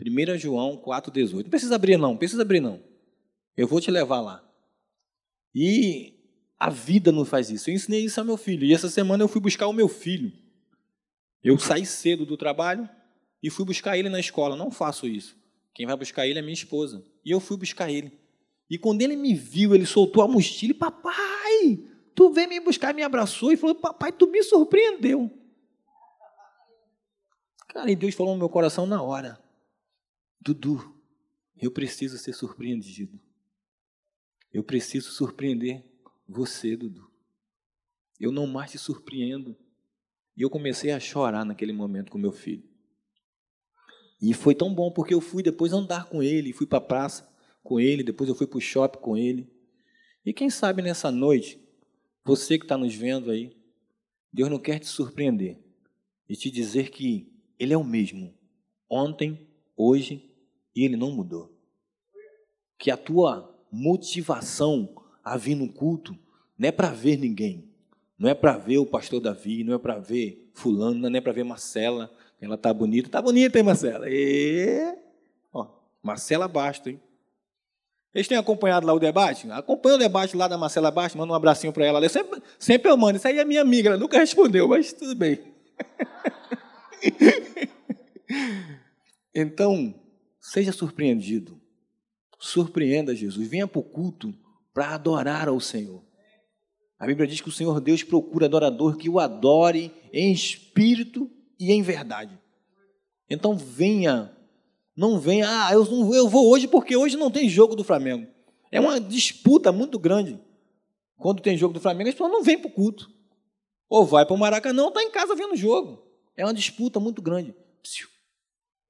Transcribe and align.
1 0.00 0.38
João 0.38 0.76
4,18. 0.76 1.42
Não 1.42 1.50
precisa 1.50 1.74
abrir, 1.74 1.96
não, 1.96 2.10
não 2.10 2.16
precisa 2.16 2.42
abrir, 2.42 2.60
não. 2.60 2.80
Eu 3.56 3.66
vou 3.66 3.80
te 3.80 3.90
levar 3.90 4.20
lá. 4.20 4.44
E 5.54 6.14
a 6.58 6.70
vida 6.70 7.10
não 7.10 7.24
faz 7.24 7.50
isso. 7.50 7.68
Eu 7.70 7.74
ensinei 7.74 8.04
isso 8.04 8.20
ao 8.20 8.26
meu 8.26 8.36
filho. 8.36 8.64
E 8.64 8.72
essa 8.72 8.88
semana 8.88 9.24
eu 9.24 9.28
fui 9.28 9.40
buscar 9.40 9.66
o 9.66 9.72
meu 9.72 9.88
filho. 9.88 10.32
Eu 11.42 11.58
saí 11.58 11.84
cedo 11.84 12.24
do 12.24 12.36
trabalho 12.36 12.88
e 13.42 13.50
fui 13.50 13.64
buscar 13.64 13.98
ele 13.98 14.08
na 14.08 14.20
escola. 14.20 14.54
Não 14.54 14.70
faço 14.70 15.06
isso. 15.06 15.36
Quem 15.74 15.86
vai 15.86 15.96
buscar 15.96 16.26
ele 16.26 16.38
é 16.38 16.42
minha 16.42 16.54
esposa. 16.54 17.04
E 17.24 17.30
eu 17.30 17.40
fui 17.40 17.56
buscar 17.56 17.90
ele. 17.90 18.12
E 18.70 18.76
quando 18.76 19.02
ele 19.02 19.16
me 19.16 19.34
viu, 19.34 19.74
ele 19.74 19.86
soltou 19.86 20.22
a 20.22 20.28
mochila 20.28 20.72
e, 20.72 20.74
papai, 20.74 21.84
tu 22.14 22.30
veio 22.30 22.48
me 22.48 22.60
buscar, 22.60 22.92
me 22.92 23.02
abraçou 23.02 23.50
e 23.50 23.56
falou, 23.56 23.74
papai, 23.74 24.12
tu 24.12 24.26
me 24.26 24.42
surpreendeu. 24.42 25.30
Cara, 27.68 27.90
e 27.90 27.96
Deus 27.96 28.14
falou 28.14 28.34
no 28.34 28.38
meu 28.38 28.48
coração 28.48 28.86
na 28.86 29.02
hora. 29.02 29.38
Dudu, 30.40 30.94
eu 31.56 31.70
preciso 31.70 32.18
ser 32.18 32.32
surpreendido. 32.32 33.20
Eu 34.52 34.62
preciso 34.62 35.10
surpreender 35.10 35.84
você, 36.26 36.76
Dudu. 36.76 37.10
Eu 38.18 38.32
não 38.32 38.46
mais 38.46 38.70
te 38.70 38.78
surpreendo. 38.78 39.56
E 40.36 40.42
eu 40.42 40.50
comecei 40.50 40.92
a 40.92 41.00
chorar 41.00 41.44
naquele 41.44 41.72
momento 41.72 42.10
com 42.10 42.18
meu 42.18 42.32
filho. 42.32 42.62
E 44.20 44.34
foi 44.34 44.54
tão 44.54 44.74
bom 44.74 44.90
porque 44.90 45.14
eu 45.14 45.20
fui 45.20 45.42
depois 45.42 45.72
andar 45.72 46.08
com 46.08 46.22
ele, 46.22 46.52
fui 46.52 46.66
para 46.66 46.78
a 46.78 46.82
praça 46.82 47.28
com 47.62 47.78
ele, 47.78 48.02
depois 48.02 48.28
eu 48.28 48.34
fui 48.34 48.46
para 48.46 48.58
o 48.58 48.60
shopping 48.60 48.98
com 49.00 49.16
ele. 49.16 49.50
E 50.24 50.32
quem 50.32 50.50
sabe 50.50 50.82
nessa 50.82 51.10
noite, 51.10 51.60
você 52.24 52.58
que 52.58 52.64
está 52.64 52.76
nos 52.76 52.94
vendo 52.94 53.30
aí, 53.30 53.56
Deus 54.32 54.50
não 54.50 54.58
quer 54.58 54.78
te 54.78 54.86
surpreender 54.86 55.58
e 56.28 56.36
te 56.36 56.50
dizer 56.50 56.90
que 56.90 57.32
Ele 57.58 57.72
é 57.72 57.76
o 57.78 57.84
mesmo, 57.84 58.34
ontem, 58.88 59.48
hoje, 59.76 60.27
e 60.78 60.84
Ele 60.84 60.96
não 60.96 61.10
mudou. 61.10 61.52
Que 62.78 62.88
a 62.88 62.96
tua 62.96 63.52
motivação 63.70 64.88
a 65.24 65.36
vir 65.36 65.56
no 65.56 65.68
culto 65.68 66.16
não 66.56 66.68
é 66.68 66.72
para 66.72 66.90
ver 66.90 67.18
ninguém, 67.18 67.68
não 68.16 68.28
é 68.28 68.34
para 68.34 68.56
ver 68.56 68.78
o 68.78 68.86
pastor 68.86 69.20
Davi, 69.20 69.64
não 69.64 69.74
é 69.74 69.78
para 69.78 69.98
ver 69.98 70.48
fulano, 70.54 71.10
não 71.10 71.18
é 71.18 71.20
para 71.20 71.32
ver 71.32 71.42
Marcela, 71.42 72.08
ela 72.40 72.56
tá 72.56 72.72
bonita, 72.72 73.08
tá 73.08 73.20
bonita, 73.20 73.58
hein, 73.58 73.64
Marcela? 73.64 74.06
E... 74.08 74.96
Ó, 75.52 75.66
Marcela 76.00 76.46
Basto, 76.46 76.88
hein? 76.88 77.00
Eles 78.14 78.28
têm 78.28 78.38
acompanhado 78.38 78.86
lá 78.86 78.92
o 78.92 79.00
debate? 79.00 79.50
Acompanha 79.50 79.96
o 79.96 79.98
debate 79.98 80.36
lá 80.36 80.46
da 80.46 80.56
Marcela 80.56 80.92
Basto, 80.92 81.18
manda 81.18 81.32
um 81.32 81.36
abracinho 81.36 81.72
para 81.72 81.84
ela. 81.84 82.00
Eu 82.00 82.08
sempre, 82.08 82.40
sempre 82.58 82.90
eu 82.90 82.96
mando, 82.96 83.16
isso 83.16 83.26
aí 83.26 83.38
é 83.38 83.44
minha 83.44 83.60
amiga, 83.60 83.90
ela 83.90 83.98
nunca 83.98 84.18
respondeu, 84.18 84.68
mas 84.68 84.92
tudo 84.92 85.16
bem. 85.16 85.40
então, 89.34 89.94
seja 90.48 90.72
surpreendido. 90.72 91.60
Surpreenda 92.38 93.14
Jesus. 93.14 93.48
Venha 93.48 93.66
para 93.66 93.80
o 93.80 93.82
culto 93.82 94.34
para 94.72 94.94
adorar 94.94 95.48
ao 95.48 95.60
Senhor. 95.60 96.02
A 96.98 97.06
Bíblia 97.06 97.26
diz 97.26 97.40
que 97.40 97.48
o 97.48 97.52
Senhor 97.52 97.80
Deus 97.80 98.02
procura 98.02 98.46
adorador 98.46 98.96
que 98.96 99.08
o 99.08 99.18
adore 99.18 99.92
em 100.12 100.32
espírito 100.32 101.30
e 101.58 101.72
em 101.72 101.82
verdade. 101.82 102.38
Então 103.28 103.56
venha, 103.56 104.34
não 104.96 105.20
venha, 105.20 105.46
ah, 105.48 105.72
eu, 105.72 105.84
não, 105.84 106.14
eu 106.14 106.28
vou 106.28 106.48
hoje 106.48 106.66
porque 106.66 106.96
hoje 106.96 107.16
não 107.16 107.30
tem 107.30 107.48
jogo 107.48 107.76
do 107.76 107.84
Flamengo. 107.84 108.26
É 108.70 108.80
uma 108.80 109.00
disputa 109.00 109.70
muito 109.70 109.98
grande. 109.98 110.40
Quando 111.18 111.42
tem 111.42 111.56
jogo 111.56 111.74
do 111.74 111.80
Flamengo, 111.80 112.08
as 112.08 112.14
pessoas 112.14 112.32
não 112.32 112.42
vêm 112.42 112.58
para 112.58 112.68
o 112.68 112.72
culto. 112.72 113.10
Ou 113.88 114.04
vai 114.04 114.24
para 114.24 114.34
o 114.34 114.38
Maracanã 114.38 114.82
ou 114.82 114.88
está 114.88 115.02
em 115.02 115.10
casa 115.10 115.34
vendo 115.34 115.52
o 115.52 115.56
jogo. 115.56 116.02
É 116.36 116.44
uma 116.44 116.54
disputa 116.54 117.00
muito 117.00 117.20
grande. 117.20 117.54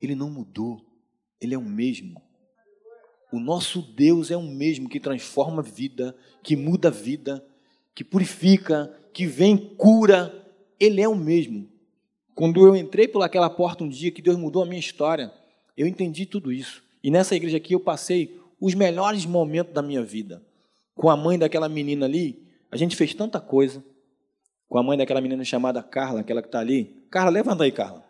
Ele 0.00 0.14
não 0.14 0.30
mudou. 0.30 0.87
Ele 1.40 1.54
é 1.54 1.58
o 1.58 1.62
mesmo. 1.62 2.20
O 3.32 3.38
nosso 3.38 3.82
Deus 3.82 4.30
é 4.30 4.36
o 4.36 4.42
mesmo 4.42 4.88
que 4.88 4.98
transforma 4.98 5.60
a 5.60 5.64
vida, 5.64 6.16
que 6.42 6.56
muda 6.56 6.88
a 6.88 6.90
vida, 6.90 7.44
que 7.94 8.02
purifica, 8.02 8.92
que 9.12 9.26
vem 9.26 9.56
cura. 9.56 10.34
Ele 10.80 11.00
é 11.00 11.08
o 11.08 11.14
mesmo. 11.14 11.68
Quando 12.34 12.66
eu 12.66 12.74
entrei 12.74 13.06
por 13.08 13.22
aquela 13.22 13.50
porta 13.50 13.84
um 13.84 13.88
dia 13.88 14.10
que 14.10 14.22
Deus 14.22 14.36
mudou 14.36 14.62
a 14.62 14.66
minha 14.66 14.80
história, 14.80 15.32
eu 15.76 15.86
entendi 15.86 16.24
tudo 16.24 16.52
isso. 16.52 16.82
E 17.02 17.10
nessa 17.10 17.34
igreja 17.34 17.56
aqui 17.56 17.74
eu 17.74 17.80
passei 17.80 18.38
os 18.60 18.74
melhores 18.74 19.26
momentos 19.26 19.74
da 19.74 19.82
minha 19.82 20.02
vida. 20.02 20.42
Com 20.94 21.10
a 21.10 21.16
mãe 21.16 21.38
daquela 21.38 21.68
menina 21.68 22.06
ali, 22.06 22.46
a 22.70 22.76
gente 22.76 22.96
fez 22.96 23.14
tanta 23.14 23.40
coisa. 23.40 23.84
Com 24.68 24.78
a 24.78 24.82
mãe 24.82 24.96
daquela 24.96 25.20
menina 25.20 25.44
chamada 25.44 25.82
Carla, 25.82 26.20
aquela 26.20 26.42
que 26.42 26.48
está 26.48 26.60
ali. 26.60 27.04
Carla, 27.10 27.30
levanta 27.30 27.64
aí, 27.64 27.72
Carla. 27.72 28.04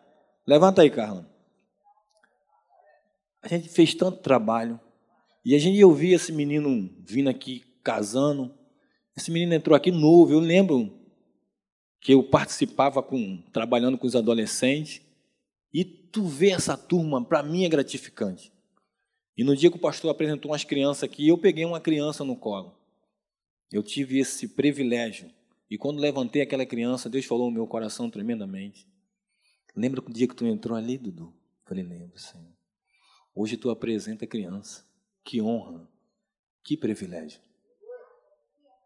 Levanta 0.47 0.83
aí, 0.83 0.91
Carla. 0.91 1.29
A 3.43 3.49
gente 3.49 3.69
fez 3.69 3.95
tanto 3.95 4.21
trabalho. 4.21 4.81
E 5.45 5.55
a 5.55 5.59
gente 5.59 5.83
ouvia 5.83 6.17
esse 6.17 6.33
menino 6.33 6.91
vindo 7.01 7.29
aqui 7.29 7.65
casando. 7.83 8.55
Esse 9.17 9.31
menino 9.31 9.55
entrou 9.55 9.77
aqui 9.77 9.91
novo. 9.91 10.33
Eu 10.33 10.41
lembro 10.41 10.99
que 12.01 12.13
eu 12.13 12.23
participava 12.23 13.03
com 13.03 13.43
trabalhando 13.53 13.99
com 13.99 14.07
os 14.07 14.17
adolescentes. 14.17 15.01
E 15.73 15.85
tu 15.85 16.25
vê 16.25 16.51
essa 16.51 16.77
turma, 16.77 17.25
para 17.25 17.43
mim 17.43 17.65
é 17.65 17.69
gratificante. 17.69 18.53
E 19.37 19.45
no 19.45 19.57
dia 19.57 19.71
que 19.71 19.77
o 19.77 19.81
pastor 19.81 20.11
apresentou 20.11 20.51
umas 20.51 20.65
crianças 20.65 21.05
aqui, 21.05 21.29
eu 21.29 21.39
peguei 21.39 21.65
uma 21.65 21.81
criança 21.81 22.25
no 22.25 22.35
colo. 22.35 22.77
Eu 23.71 23.83
tive 23.83 24.19
esse 24.19 24.49
privilégio. 24.49 25.31
E 25.71 25.77
quando 25.77 26.01
levantei 26.01 26.43
aquela 26.43 26.67
criança, 26.67 27.11
Deus 27.11 27.27
falou 27.27 27.47
no 27.47 27.55
meu 27.55 27.67
coração 27.67 28.11
tremendamente. 28.11 28.89
Lembra 29.77 30.01
do 30.01 30.13
dia 30.13 30.27
que 30.27 30.35
tu 30.35 30.47
entrou 30.47 30.77
ali, 30.77 30.99
Dudu? 30.99 31.33
Falei, 31.65 31.85
lembro, 31.85 32.19
Senhor. 32.19 32.58
Hoje 33.35 33.57
tu 33.57 33.71
apresenta 33.71 34.25
a 34.25 34.29
criança. 34.29 34.85
Que 35.25 35.41
honra, 35.41 35.89
que 36.65 36.77
privilégio. 36.77 37.41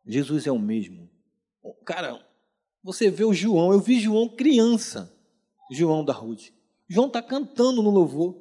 Jesus 0.06 0.46
é 0.46 0.52
o 0.52 0.58
mesmo. 0.58 1.08
Cara, 1.84 2.24
você 2.82 3.10
vê 3.10 3.24
o 3.24 3.32
João, 3.32 3.72
eu 3.72 3.80
vi 3.80 4.00
João 4.00 4.28
criança, 4.28 5.14
João 5.70 6.04
da 6.04 6.12
Ruth. 6.12 6.50
João 6.88 7.06
está 7.06 7.22
cantando 7.22 7.82
no 7.82 7.90
louvor. 7.90 8.36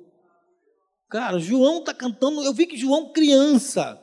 Cara, 1.08 1.40
João 1.40 1.80
está 1.80 1.94
cantando, 1.94 2.44
eu 2.44 2.54
vi 2.54 2.66
que 2.66 2.78
João 2.78 3.12
criança. 3.12 4.02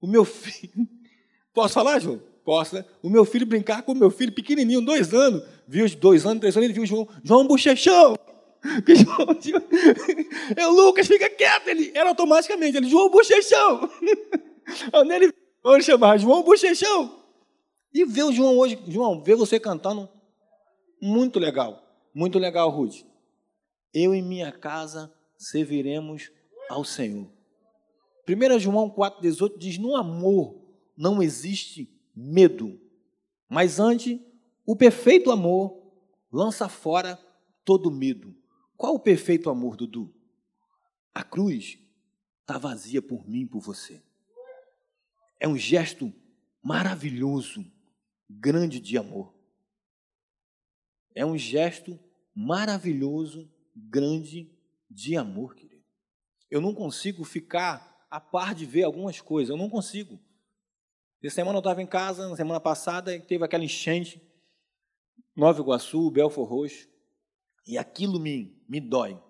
O 0.00 0.06
meu 0.06 0.24
filho. 0.24 0.88
Posso 1.52 1.74
falar, 1.74 1.98
João? 1.98 2.22
Posso, 2.44 2.76
né? 2.76 2.84
O 3.02 3.10
meu 3.10 3.24
filho 3.24 3.44
brincar 3.44 3.82
com 3.82 3.92
o 3.92 3.96
meu 3.96 4.10
filho 4.10 4.32
pequenininho, 4.32 4.80
dois 4.80 5.12
anos. 5.12 5.42
Viu 5.66 5.84
os 5.84 5.94
dois 5.94 6.24
anos, 6.24 6.40
três 6.40 6.56
anos, 6.56 6.64
ele 6.64 6.74
viu 6.74 6.84
o 6.84 6.86
João. 6.86 7.08
João 7.22 7.46
Bochechão. 7.46 8.16
Que 8.84 8.94
João, 8.94 9.26
eu, 10.56 10.70
Lucas, 10.70 11.06
fica 11.06 11.30
quieto. 11.30 11.68
Ele 11.68 11.92
era 11.94 12.10
automaticamente, 12.10 12.76
ele, 12.76 12.88
João 12.88 13.10
Bochechão. 13.10 13.88
Ele, 15.10 15.32
onde 15.64 15.84
chamar? 15.84 16.18
João 16.18 16.44
Bochechão. 16.44 17.24
E 17.92 18.04
ver 18.04 18.24
o 18.24 18.32
João 18.32 18.56
hoje, 18.56 18.78
João, 18.86 19.20
ver 19.20 19.34
você 19.34 19.58
cantando, 19.58 20.08
muito 21.02 21.40
legal. 21.40 21.82
Muito 22.14 22.38
legal, 22.38 22.70
Ruth. 22.70 23.04
Eu 23.92 24.14
e 24.14 24.22
minha 24.22 24.52
casa 24.52 25.12
serviremos 25.36 26.30
ao 26.68 26.84
Senhor. 26.84 27.28
1 28.28 28.58
João 28.60 28.90
4,18 28.90 29.58
diz: 29.58 29.78
No 29.78 29.96
amor 29.96 30.60
não 30.96 31.22
existe 31.22 31.90
medo, 32.14 32.78
mas 33.48 33.80
antes, 33.80 34.20
o 34.64 34.76
perfeito 34.76 35.30
amor 35.30 35.80
lança 36.32 36.68
fora 36.68 37.18
todo 37.64 37.90
medo. 37.90 38.34
Qual 38.80 38.94
o 38.94 38.98
perfeito 38.98 39.50
amor, 39.50 39.76
Dudu? 39.76 40.10
A 41.12 41.22
cruz 41.22 41.78
está 42.40 42.56
vazia 42.56 43.02
por 43.02 43.28
mim, 43.28 43.46
por 43.46 43.60
você. 43.60 44.02
É 45.38 45.46
um 45.46 45.58
gesto 45.58 46.10
maravilhoso, 46.62 47.62
grande 48.26 48.80
de 48.80 48.96
amor. 48.96 49.34
É 51.14 51.26
um 51.26 51.36
gesto 51.36 52.00
maravilhoso, 52.34 53.52
grande 53.76 54.50
de 54.90 55.14
amor, 55.14 55.54
querido. 55.54 55.84
Eu 56.50 56.62
não 56.62 56.74
consigo 56.74 57.22
ficar 57.22 58.06
a 58.10 58.18
par 58.18 58.54
de 58.54 58.64
ver 58.64 58.84
algumas 58.84 59.20
coisas, 59.20 59.50
eu 59.50 59.58
não 59.58 59.68
consigo. 59.68 60.18
Essa 61.22 61.34
semana 61.34 61.58
eu 61.58 61.60
estava 61.60 61.82
em 61.82 61.86
casa, 61.86 62.30
na 62.30 62.34
semana 62.34 62.58
passada, 62.58 63.20
teve 63.20 63.44
aquela 63.44 63.62
enchente, 63.62 64.26
Nova 65.36 65.60
Iguaçu, 65.60 66.10
Belfor 66.10 66.48
Roxo. 66.48 66.89
E 67.66 67.78
aquilo 67.78 68.18
me, 68.18 68.56
me 68.68 68.80
dói. 68.80 69.20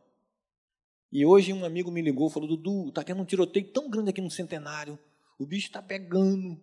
E 1.12 1.26
hoje 1.26 1.52
um 1.52 1.64
amigo 1.64 1.90
me 1.90 2.00
ligou 2.00 2.28
e 2.28 2.32
falou: 2.32 2.48
Dudu, 2.48 2.88
está 2.88 3.02
tendo 3.02 3.20
um 3.20 3.24
tiroteio 3.24 3.72
tão 3.72 3.90
grande 3.90 4.10
aqui 4.10 4.20
no 4.20 4.30
centenário, 4.30 4.98
o 5.38 5.46
bicho 5.46 5.66
está 5.66 5.82
pegando. 5.82 6.60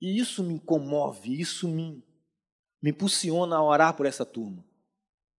E 0.00 0.18
isso 0.18 0.42
me 0.42 0.58
comove, 0.58 1.40
isso 1.40 1.68
me, 1.68 2.02
me 2.82 2.90
impulsiona 2.90 3.56
a 3.56 3.62
orar 3.62 3.96
por 3.96 4.06
essa 4.06 4.24
turma. 4.26 4.64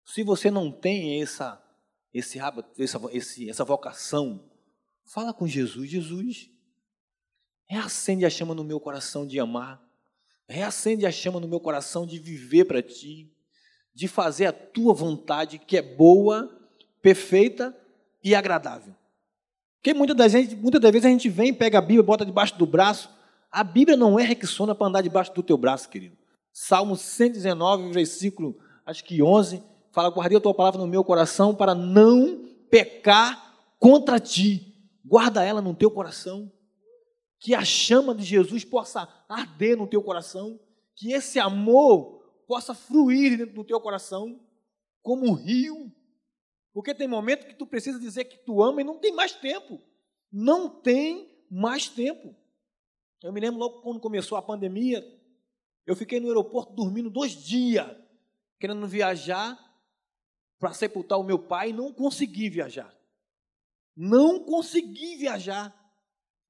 Se 0.06 0.24
você 0.24 0.50
não 0.50 0.72
tem 0.72 1.22
essa, 1.22 1.62
esse, 2.14 2.40
esse, 3.12 3.50
essa 3.50 3.66
vocação, 3.66 4.50
fala 5.04 5.34
com 5.34 5.46
Jesus: 5.46 5.90
Jesus, 5.90 6.50
reacende 7.66 8.26
a 8.26 8.30
chama 8.30 8.56
no 8.56 8.64
meu 8.64 8.80
coração 8.80 9.28
de 9.28 9.40
amar, 9.40 9.84
reacende 10.48 11.06
a 11.06 11.12
chama 11.12 11.40
no 11.40 11.48
meu 11.48 11.60
coração 11.60 12.08
de 12.08 12.18
viver 12.18 12.66
para 12.66 12.82
ti 12.82 13.35
de 13.96 14.10
fazer 14.10 14.48
a 14.48 14.52
tua 14.52 14.94
vontade, 14.94 15.58
que 15.58 15.78
é 15.78 15.82
boa, 15.82 16.52
perfeita 17.02 17.76
e 18.22 18.36
agradável. 18.36 18.94
Porque 19.78 19.94
muitas 19.94 20.18
das, 20.18 20.32
gente, 20.32 20.56
muitas 20.56 20.82
das 20.82 20.92
vezes 20.92 21.06
a 21.06 21.10
gente 21.10 21.30
vem, 21.30 21.54
pega 21.54 21.78
a 21.78 21.82
Bíblia, 21.82 22.04
bota 22.04 22.26
debaixo 22.26 22.58
do 22.58 22.66
braço. 22.66 23.10
A 23.50 23.64
Bíblia 23.64 23.96
não 23.96 24.20
é 24.20 24.24
requisona 24.24 24.76
para 24.76 24.88
andar 24.88 25.02
debaixo 25.02 25.34
do 25.34 25.42
teu 25.42 25.58
braço, 25.58 25.88
querido. 25.88 26.18
Salmo 26.52 26.98
119, 26.98 27.92
versículo, 27.92 28.58
acho 28.86 29.04
que 29.04 29.22
11, 29.24 29.64
fala: 29.92 30.10
Guardei 30.10 30.38
a 30.38 30.42
tua 30.42 30.54
palavra 30.54 30.82
no 30.82 30.88
meu 30.88 31.04
coração 31.04 31.56
para 31.56 31.74
não 31.74 32.46
pecar 32.70 33.56
contra 33.80 34.20
ti. 34.20 34.74
Guarda 35.06 35.44
ela 35.44 35.62
no 35.62 35.74
teu 35.74 35.90
coração. 35.90 36.52
Que 37.40 37.54
a 37.54 37.64
chama 37.64 38.16
de 38.16 38.24
Jesus 38.24 38.66
possa 38.66 39.08
arder 39.30 39.78
no 39.78 39.88
teu 39.88 40.02
coração. 40.02 40.60
Que 40.96 41.14
esse 41.14 41.40
amor 41.40 42.15
possa 42.48 42.74
fluir 42.74 43.38
dentro 43.38 43.56
do 43.56 43.64
teu 43.64 43.80
coração 43.80 44.40
como 45.02 45.28
um 45.28 45.34
rio. 45.34 45.92
Porque 46.74 46.94
tem 46.94 47.08
momento 47.08 47.46
que 47.46 47.54
tu 47.54 47.66
precisa 47.66 48.00
dizer 48.00 48.26
que 48.26 48.38
tu 48.40 48.62
ama 48.62 48.82
e 48.82 48.84
não 48.84 49.00
tem 49.00 49.14
mais 49.14 49.34
tempo. 49.34 49.82
Não 50.32 50.70
tem 50.70 51.34
mais 51.50 51.88
tempo. 51.88 52.36
Eu 53.24 53.32
me 53.32 53.40
lembro 53.40 53.60
logo 53.60 53.82
quando 53.82 54.00
começou 54.00 54.38
a 54.38 54.42
pandemia, 54.42 55.04
eu 55.86 55.96
fiquei 55.96 56.20
no 56.20 56.28
aeroporto 56.28 56.74
dormindo 56.74 57.10
dois 57.10 57.32
dias, 57.32 57.88
querendo 58.60 58.86
viajar 58.88 59.58
para 60.60 60.74
sepultar 60.74 61.20
o 61.20 61.24
meu 61.24 61.40
pai 61.40 61.70
e 61.70 61.74
não 61.74 61.94
consegui 61.94 62.50
viajar. 62.50 62.94
Não 63.96 64.44
consegui 64.44 65.16
viajar. 65.16 65.74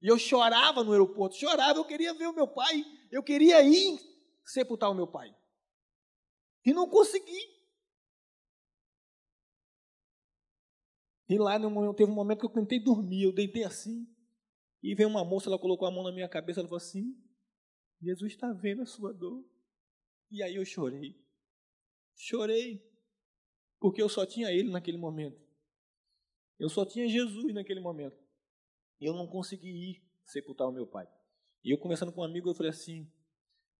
E 0.01 0.07
eu 0.07 0.17
chorava 0.17 0.83
no 0.83 0.91
aeroporto, 0.91 1.35
chorava, 1.35 1.79
eu 1.79 1.85
queria 1.85 2.13
ver 2.13 2.27
o 2.27 2.33
meu 2.33 2.47
pai, 2.47 2.85
eu 3.11 3.23
queria 3.23 3.61
ir 3.61 3.99
sepultar 4.43 4.89
o 4.89 4.95
meu 4.95 5.07
pai. 5.07 5.35
E 6.65 6.73
não 6.73 6.89
consegui. 6.89 7.55
E 11.27 11.37
lá 11.37 11.59
teve 11.93 12.11
um 12.11 12.15
momento 12.15 12.39
que 12.39 12.45
eu 12.45 12.49
tentei 12.49 12.79
dormir, 12.79 13.23
eu 13.23 13.33
deitei 13.33 13.63
assim, 13.63 14.07
e 14.81 14.93
veio 14.93 15.09
uma 15.09 15.25
moça, 15.25 15.49
ela 15.49 15.57
colocou 15.57 15.87
a 15.87 15.91
mão 15.91 16.03
na 16.03 16.11
minha 16.11 16.29
cabeça, 16.29 16.59
ela 16.59 16.67
falou 16.67 16.77
assim: 16.77 17.19
Jesus 17.99 18.33
está 18.33 18.53
vendo 18.53 18.83
a 18.83 18.85
sua 18.85 19.11
dor. 19.11 19.43
E 20.29 20.43
aí 20.43 20.55
eu 20.55 20.65
chorei. 20.65 21.19
Chorei, 22.15 22.83
porque 23.79 24.01
eu 24.01 24.09
só 24.09 24.25
tinha 24.25 24.51
Ele 24.51 24.69
naquele 24.69 24.97
momento. 24.97 25.43
Eu 26.59 26.69
só 26.69 26.85
tinha 26.85 27.07
Jesus 27.07 27.53
naquele 27.53 27.79
momento. 27.79 28.17
Eu 28.99 29.13
não 29.13 29.27
consegui 29.27 29.69
ir 29.69 30.03
sepultar 30.23 30.67
o 30.67 30.71
meu 30.71 30.87
pai. 30.87 31.07
E 31.63 31.71
eu 31.71 31.77
conversando 31.77 32.11
com 32.11 32.21
um 32.21 32.23
amigo, 32.23 32.49
eu 32.49 32.55
falei 32.55 32.69
assim: 32.69 33.11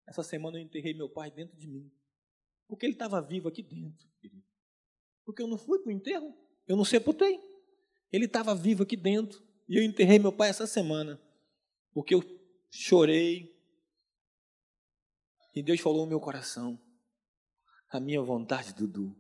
essa 0.08 0.24
semana 0.24 0.58
eu 0.58 0.64
enterrei 0.64 0.94
meu 0.94 1.10
pai 1.10 1.30
dentro 1.30 1.56
de 1.56 1.68
mim. 1.68 1.92
Porque 2.68 2.86
ele 2.86 2.94
estava 2.94 3.22
vivo 3.22 3.48
aqui 3.48 3.62
dentro, 3.62 4.08
querido. 4.20 4.44
Porque 5.24 5.42
eu 5.42 5.48
não 5.48 5.58
fui 5.58 5.80
para 5.80 5.90
o 5.90 5.92
enterro. 5.92 6.34
Eu 6.68 6.76
não 6.76 6.86
sepultei. 6.86 7.40
Ele 8.12 8.26
estava 8.26 8.56
vivo 8.56 8.84
aqui 8.84 8.96
dentro. 8.96 9.44
E 9.68 9.78
eu 9.78 9.84
enterrei 9.84 10.20
meu 10.20 10.32
pai 10.32 10.50
essa 10.50 10.68
semana. 10.68 11.20
Porque 11.94 12.14
eu 12.14 12.24
chorei. 12.70 13.54
E 15.54 15.64
Deus 15.64 15.80
falou 15.80 16.02
no 16.02 16.10
meu 16.10 16.20
coração: 16.20 16.80
A 17.90 18.00
minha 18.00 18.22
vontade, 18.22 18.74
Dudu, 18.74 19.16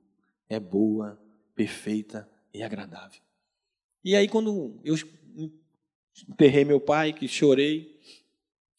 é 0.49 0.59
boa, 0.59 1.21
perfeita 1.55 2.29
e 2.53 2.61
agradável. 2.61 3.21
E 4.03 4.15
aí, 4.15 4.27
quando 4.27 4.79
eu 4.83 4.95
enterrei 6.29 6.63
meu 6.63 6.79
pai, 6.79 7.13
que 7.13 7.27
chorei, 7.27 7.99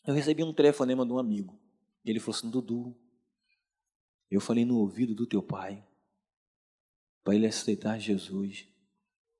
eu 0.06 0.14
recebi 0.14 0.44
um 0.44 0.52
telefonema 0.52 1.04
de 1.04 1.12
um 1.12 1.18
amigo. 1.18 1.58
Ele 2.04 2.20
falou 2.20 2.36
assim: 2.36 2.50
Dudu, 2.50 2.96
eu 4.30 4.40
falei 4.40 4.64
no 4.64 4.78
ouvido 4.78 5.14
do 5.14 5.26
teu 5.26 5.42
pai 5.42 5.86
para 7.22 7.34
ele 7.34 7.46
aceitar 7.46 7.98
Jesus. 7.98 8.68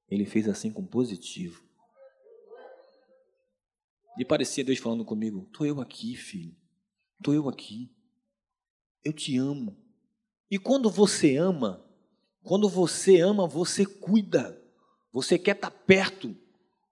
Ele 0.09 0.25
fez 0.25 0.49
assim 0.49 0.73
com 0.73 0.87
positivo. 0.87 1.65
E 4.19 4.25
parecia 4.25 4.65
Deus 4.65 4.79
falando 4.79 5.05
comigo: 5.05 5.45
Estou 5.47 5.67
eu 5.67 5.81
aqui, 5.81 6.17
filho. 6.17 6.57
Estou 7.19 7.35
eu 7.35 7.49
aqui. 7.49 7.95
Eu 9.05 9.13
te 9.13 9.37
amo. 9.37 9.77
E 10.51 10.59
quando 10.59 10.89
você 10.89 11.37
ama, 11.37 11.85
quando 12.43 12.69
você 12.69 13.21
ama, 13.21 13.47
você 13.47 13.85
cuida. 13.85 14.63
Você 15.13 15.39
quer 15.39 15.57
estar 15.57 15.71
perto. 15.71 16.37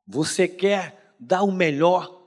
Você 0.06 0.46
quer 0.46 1.14
dar 1.18 1.42
o 1.42 1.52
melhor. 1.52 2.22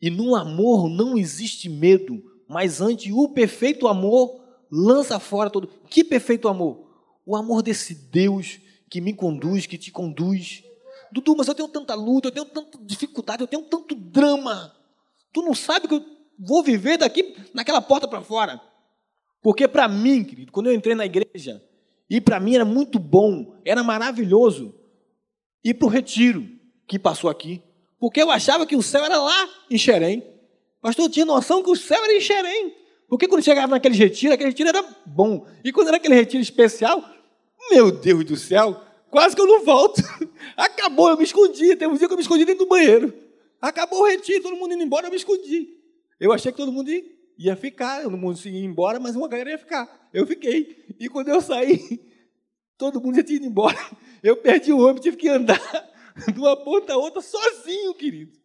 E 0.00 0.10
no 0.10 0.34
amor 0.34 0.88
não 0.88 1.18
existe 1.18 1.68
medo, 1.68 2.22
mas 2.48 2.80
ante 2.80 3.12
o 3.12 3.28
perfeito 3.28 3.86
amor 3.86 4.40
lança 4.70 5.18
fora 5.18 5.50
todo. 5.50 5.68
Que 5.88 6.02
perfeito 6.02 6.48
amor? 6.48 6.88
o 7.28 7.36
amor 7.36 7.62
desse 7.62 7.94
Deus 7.94 8.58
que 8.88 9.02
me 9.02 9.12
conduz, 9.12 9.66
que 9.66 9.76
te 9.76 9.90
conduz. 9.90 10.64
Dudu, 11.12 11.36
mas 11.36 11.46
eu 11.46 11.54
tenho 11.54 11.68
tanta 11.68 11.94
luta, 11.94 12.28
eu 12.28 12.32
tenho 12.32 12.46
tanta 12.46 12.78
dificuldade, 12.80 13.42
eu 13.42 13.46
tenho 13.46 13.64
tanto 13.64 13.94
drama. 13.94 14.74
Tu 15.30 15.42
não 15.42 15.54
sabe 15.54 15.86
que 15.86 15.94
eu 15.94 16.02
vou 16.38 16.62
viver 16.62 16.96
daqui 16.96 17.36
naquela 17.52 17.82
porta 17.82 18.08
para 18.08 18.22
fora. 18.22 18.58
Porque 19.42 19.68
para 19.68 19.86
mim, 19.86 20.24
querido, 20.24 20.50
quando 20.50 20.68
eu 20.68 20.72
entrei 20.74 20.94
na 20.94 21.04
igreja, 21.04 21.62
e 22.08 22.18
para 22.18 22.40
mim 22.40 22.54
era 22.54 22.64
muito 22.64 22.98
bom, 22.98 23.54
era 23.62 23.84
maravilhoso 23.84 24.74
ir 25.62 25.74
para 25.74 25.86
o 25.86 25.90
retiro 25.90 26.48
que 26.86 26.98
passou 26.98 27.28
aqui. 27.28 27.62
Porque 28.00 28.22
eu 28.22 28.30
achava 28.30 28.66
que 28.66 28.74
o 28.74 28.82
céu 28.82 29.04
era 29.04 29.18
lá 29.18 29.48
em 29.70 29.76
Xerém. 29.76 30.24
Pastor, 30.88 31.10
tinha 31.10 31.26
noção 31.26 31.62
que 31.62 31.68
o 31.68 31.76
céu 31.76 32.02
era 32.02 32.14
em 32.14 32.20
Xerém. 32.20 32.74
Porque 33.10 33.28
quando 33.28 33.44
chegava 33.44 33.66
naquele 33.66 33.94
retiro, 33.94 34.32
aquele 34.32 34.48
retiro 34.48 34.70
era 34.70 34.82
bom. 35.04 35.46
E 35.62 35.70
quando 35.70 35.88
era 35.88 35.98
aquele 35.98 36.14
retiro 36.14 36.42
especial, 36.42 37.04
meu 37.70 37.90
Deus 37.90 38.24
do 38.24 38.36
céu, 38.38 38.82
quase 39.10 39.36
que 39.36 39.42
eu 39.42 39.46
não 39.46 39.62
volto. 39.62 40.00
Acabou, 40.56 41.10
eu 41.10 41.18
me 41.18 41.24
escondi. 41.24 41.76
Tem 41.76 41.86
um 41.86 41.94
dia 41.94 42.06
que 42.06 42.12
eu 42.14 42.16
me 42.16 42.22
escondi 42.22 42.46
dentro 42.46 42.64
do 42.64 42.68
banheiro. 42.70 43.12
Acabou 43.60 44.00
o 44.00 44.06
retiro, 44.06 44.44
todo 44.44 44.56
mundo 44.56 44.72
indo 44.72 44.82
embora, 44.82 45.08
eu 45.08 45.10
me 45.10 45.18
escondi. 45.18 45.76
Eu 46.18 46.32
achei 46.32 46.50
que 46.50 46.56
todo 46.56 46.72
mundo 46.72 46.90
ia 47.36 47.54
ficar, 47.54 48.00
todo 48.04 48.16
mundo 48.16 48.40
ia 48.46 48.64
embora, 48.64 48.98
mas 48.98 49.14
uma 49.14 49.28
galera 49.28 49.50
ia 49.50 49.58
ficar. 49.58 50.08
Eu 50.10 50.26
fiquei. 50.26 50.86
E 50.98 51.06
quando 51.10 51.28
eu 51.28 51.42
saí, 51.42 52.00
todo 52.78 52.98
mundo 52.98 53.16
já 53.16 53.22
tinha 53.22 53.36
ido 53.36 53.44
embora. 53.44 53.76
Eu 54.22 54.38
perdi 54.38 54.72
o 54.72 54.78
ônibus, 54.78 55.02
tive 55.02 55.18
que 55.18 55.28
andar 55.28 55.60
de 56.32 56.40
uma 56.40 56.56
ponta 56.56 56.94
a 56.94 56.96
outra 56.96 57.20
sozinho, 57.20 57.92
querido. 57.92 58.38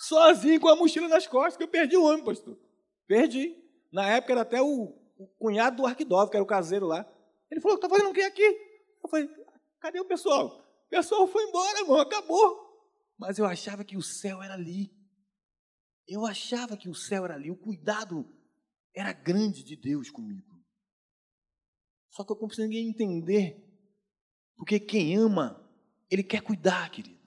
Sozinho, 0.00 0.58
com 0.58 0.68
a 0.68 0.76
mochila 0.76 1.08
nas 1.08 1.26
costas, 1.26 1.58
que 1.58 1.62
eu 1.62 1.68
perdi 1.68 1.94
o 1.94 2.04
ônibus, 2.04 2.38
pastor. 2.38 2.58
Perdi. 3.06 3.54
Na 3.92 4.08
época 4.08 4.32
era 4.32 4.40
até 4.40 4.62
o, 4.62 4.96
o 5.18 5.26
cunhado 5.38 5.76
do 5.76 5.86
Arquidov, 5.86 6.30
que 6.30 6.36
era 6.38 6.42
o 6.42 6.46
caseiro 6.46 6.86
lá. 6.86 7.06
Ele 7.50 7.60
falou, 7.60 7.76
está 7.76 7.86
fazendo 7.86 8.08
o 8.08 8.14
que 8.14 8.22
aqui? 8.22 8.42
Eu 9.04 9.10
falei, 9.10 9.28
cadê 9.78 10.00
o 10.00 10.06
pessoal? 10.06 10.46
O 10.86 10.88
pessoal 10.88 11.28
foi 11.28 11.44
embora, 11.44 11.80
irmão, 11.80 11.98
acabou. 11.98 12.70
Mas 13.18 13.38
eu 13.38 13.44
achava 13.44 13.84
que 13.84 13.94
o 13.94 14.02
céu 14.02 14.42
era 14.42 14.54
ali. 14.54 14.90
Eu 16.08 16.24
achava 16.24 16.78
que 16.78 16.88
o 16.88 16.94
céu 16.94 17.26
era 17.26 17.34
ali. 17.34 17.50
O 17.50 17.56
cuidado 17.56 18.26
era 18.94 19.12
grande 19.12 19.62
de 19.62 19.76
Deus 19.76 20.10
comigo. 20.10 20.58
Só 22.08 22.24
que 22.24 22.32
eu 22.32 22.36
consegui 22.36 22.78
entender. 22.78 23.62
Porque 24.56 24.80
quem 24.80 25.14
ama, 25.14 25.62
ele 26.10 26.22
quer 26.22 26.40
cuidar, 26.40 26.90
querido. 26.90 27.20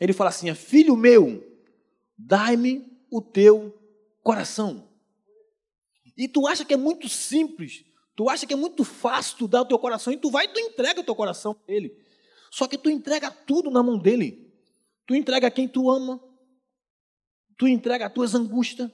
Ele 0.00 0.12
fala 0.12 0.30
assim: 0.30 0.52
Filho 0.54 0.96
meu, 0.96 1.51
dai-me 2.26 2.86
o 3.10 3.20
teu 3.20 3.78
coração. 4.22 4.88
E 6.16 6.28
tu 6.28 6.46
acha 6.46 6.64
que 6.64 6.74
é 6.74 6.76
muito 6.76 7.08
simples 7.08 7.84
Tu 8.14 8.28
acha 8.28 8.46
que 8.46 8.52
é 8.52 8.56
muito 8.56 8.84
fácil 8.84 9.38
tu 9.38 9.48
dar 9.48 9.62
o 9.62 9.64
teu 9.64 9.78
coração 9.78 10.12
e 10.12 10.16
tu 10.16 10.30
vai 10.30 10.44
e 10.44 10.48
tu 10.48 10.60
entrega 10.60 11.00
o 11.00 11.04
teu 11.04 11.14
coração 11.14 11.56
a 11.66 11.72
ele. 11.72 11.96
Só 12.50 12.68
que 12.68 12.76
tu 12.76 12.90
entrega 12.90 13.30
tudo 13.30 13.70
na 13.70 13.82
mão 13.82 13.98
dele. 13.98 14.52
Tu 15.06 15.14
entrega 15.14 15.50
quem 15.50 15.66
tu 15.66 15.90
ama. 15.90 16.22
Tu 17.56 17.66
entrega 17.68 18.06
as 18.06 18.12
tuas 18.12 18.34
angústias. 18.34 18.90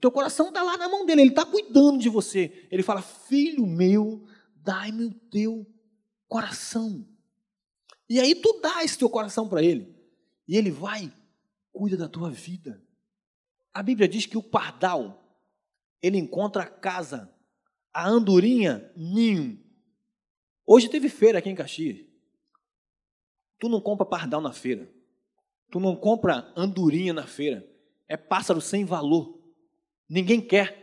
Teu 0.00 0.10
coração 0.10 0.48
está 0.48 0.62
lá 0.62 0.76
na 0.76 0.88
mão 0.88 1.04
dele. 1.04 1.22
Ele 1.22 1.30
está 1.30 1.44
cuidando 1.44 1.98
de 1.98 2.08
você. 2.08 2.68
Ele 2.70 2.82
fala: 2.82 3.02
Filho 3.02 3.66
meu, 3.66 4.24
dai-me 4.56 5.04
o 5.06 5.14
teu 5.30 5.66
coração. 6.28 7.04
E 8.08 8.20
aí 8.20 8.34
tu 8.36 8.60
dá 8.62 8.84
esse 8.84 8.96
teu 8.96 9.10
coração 9.10 9.48
para 9.48 9.62
ele. 9.62 9.92
E 10.46 10.56
ele 10.56 10.70
vai, 10.70 11.12
cuida 11.72 11.96
da 11.96 12.08
tua 12.08 12.30
vida. 12.30 12.82
A 13.72 13.82
Bíblia 13.82 14.08
diz 14.08 14.26
que 14.26 14.36
o 14.36 14.42
pardal, 14.42 15.22
ele 16.02 16.18
encontra 16.18 16.66
casa 16.66 17.32
a 17.92 18.08
andorinha, 18.08 18.90
ninho. 18.96 19.58
Hoje 20.66 20.88
teve 20.88 21.08
feira 21.08 21.38
aqui 21.38 21.50
em 21.50 21.54
Caxias. 21.54 22.06
Tu 23.58 23.68
não 23.68 23.80
compra 23.80 24.06
pardal 24.06 24.40
na 24.40 24.52
feira. 24.52 24.88
Tu 25.70 25.78
não 25.80 25.96
compra 25.96 26.52
andorinha 26.56 27.12
na 27.12 27.26
feira. 27.26 27.68
É 28.08 28.16
pássaro 28.16 28.60
sem 28.60 28.84
valor. 28.84 29.40
Ninguém 30.08 30.40
quer. 30.40 30.80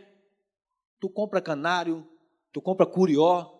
Tu 1.00 1.08
compra 1.08 1.40
canário, 1.40 2.06
tu 2.52 2.60
compra 2.60 2.84
curió, 2.84 3.58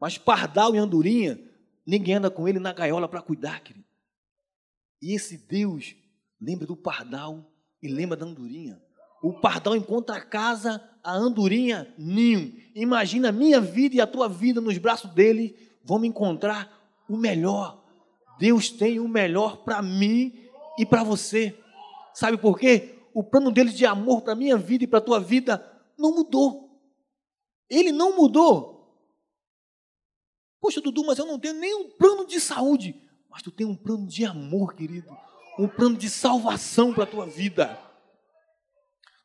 mas 0.00 0.16
pardal 0.16 0.74
e 0.74 0.78
andorinha, 0.78 1.38
ninguém 1.86 2.14
anda 2.14 2.30
com 2.30 2.48
ele 2.48 2.58
na 2.58 2.72
gaiola 2.72 3.06
para 3.06 3.20
cuidar, 3.20 3.62
querido. 3.62 3.84
E 5.02 5.14
esse 5.14 5.36
Deus 5.36 5.94
lembra 6.40 6.66
do 6.66 6.76
pardal 6.76 7.44
e 7.82 7.88
lembra 7.88 8.16
da 8.16 8.26
andorinha. 8.26 8.80
O 9.22 9.32
pardal 9.34 9.76
encontra 9.76 10.16
a 10.16 10.20
casa, 10.20 10.82
a 11.04 11.12
andorinha, 11.12 11.92
ninho. 11.98 12.54
Imagina 12.74 13.28
a 13.28 13.32
minha 13.32 13.60
vida 13.60 13.96
e 13.96 14.00
a 14.00 14.06
tua 14.06 14.28
vida 14.28 14.60
nos 14.60 14.78
braços 14.78 15.12
dele. 15.12 15.56
Vamos 15.84 16.08
encontrar 16.08 16.70
o 17.08 17.16
melhor. 17.16 17.84
Deus 18.38 18.70
tem 18.70 18.98
o 18.98 19.06
melhor 19.06 19.58
para 19.58 19.82
mim 19.82 20.32
e 20.78 20.86
para 20.86 21.04
você. 21.04 21.54
Sabe 22.14 22.38
por 22.38 22.58
quê? 22.58 22.98
O 23.12 23.22
plano 23.22 23.50
dele 23.50 23.70
de 23.70 23.84
amor 23.84 24.22
para 24.22 24.34
minha 24.34 24.56
vida 24.56 24.84
e 24.84 24.86
para 24.86 24.98
a 24.98 25.02
tua 25.02 25.20
vida 25.20 25.64
não 25.98 26.14
mudou. 26.14 26.80
Ele 27.68 27.92
não 27.92 28.16
mudou. 28.16 28.80
Poxa, 30.60 30.80
Dudu, 30.80 31.04
mas 31.04 31.18
eu 31.18 31.26
não 31.26 31.38
tenho 31.38 31.54
nenhum 31.54 31.90
plano 31.90 32.26
de 32.26 32.40
saúde. 32.40 32.94
Mas 33.30 33.42
tu 33.42 33.50
tem 33.50 33.66
um 33.66 33.76
plano 33.76 34.06
de 34.06 34.24
amor, 34.24 34.74
querido. 34.74 35.14
Um 35.60 35.68
plano 35.68 35.94
de 35.94 36.08
salvação 36.08 36.94
para 36.94 37.04
a 37.04 37.06
tua 37.06 37.26
vida. 37.26 37.78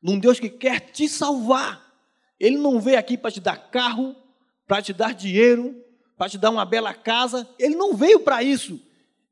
Num 0.03 0.19
Deus 0.19 0.37
que 0.37 0.49
quer 0.49 0.81
te 0.91 1.07
salvar. 1.07 1.81
Ele 2.37 2.57
não 2.57 2.81
veio 2.81 2.99
aqui 2.99 3.17
para 3.17 3.31
te 3.31 3.39
dar 3.39 3.55
carro, 3.71 4.13
para 4.67 4.81
te 4.81 4.91
dar 4.91 5.13
dinheiro, 5.13 5.81
para 6.17 6.27
te 6.27 6.37
dar 6.37 6.49
uma 6.49 6.65
bela 6.65 6.93
casa. 6.93 7.47
Ele 7.57 7.77
não 7.77 7.95
veio 7.95 8.19
para 8.19 8.43
isso. 8.43 8.81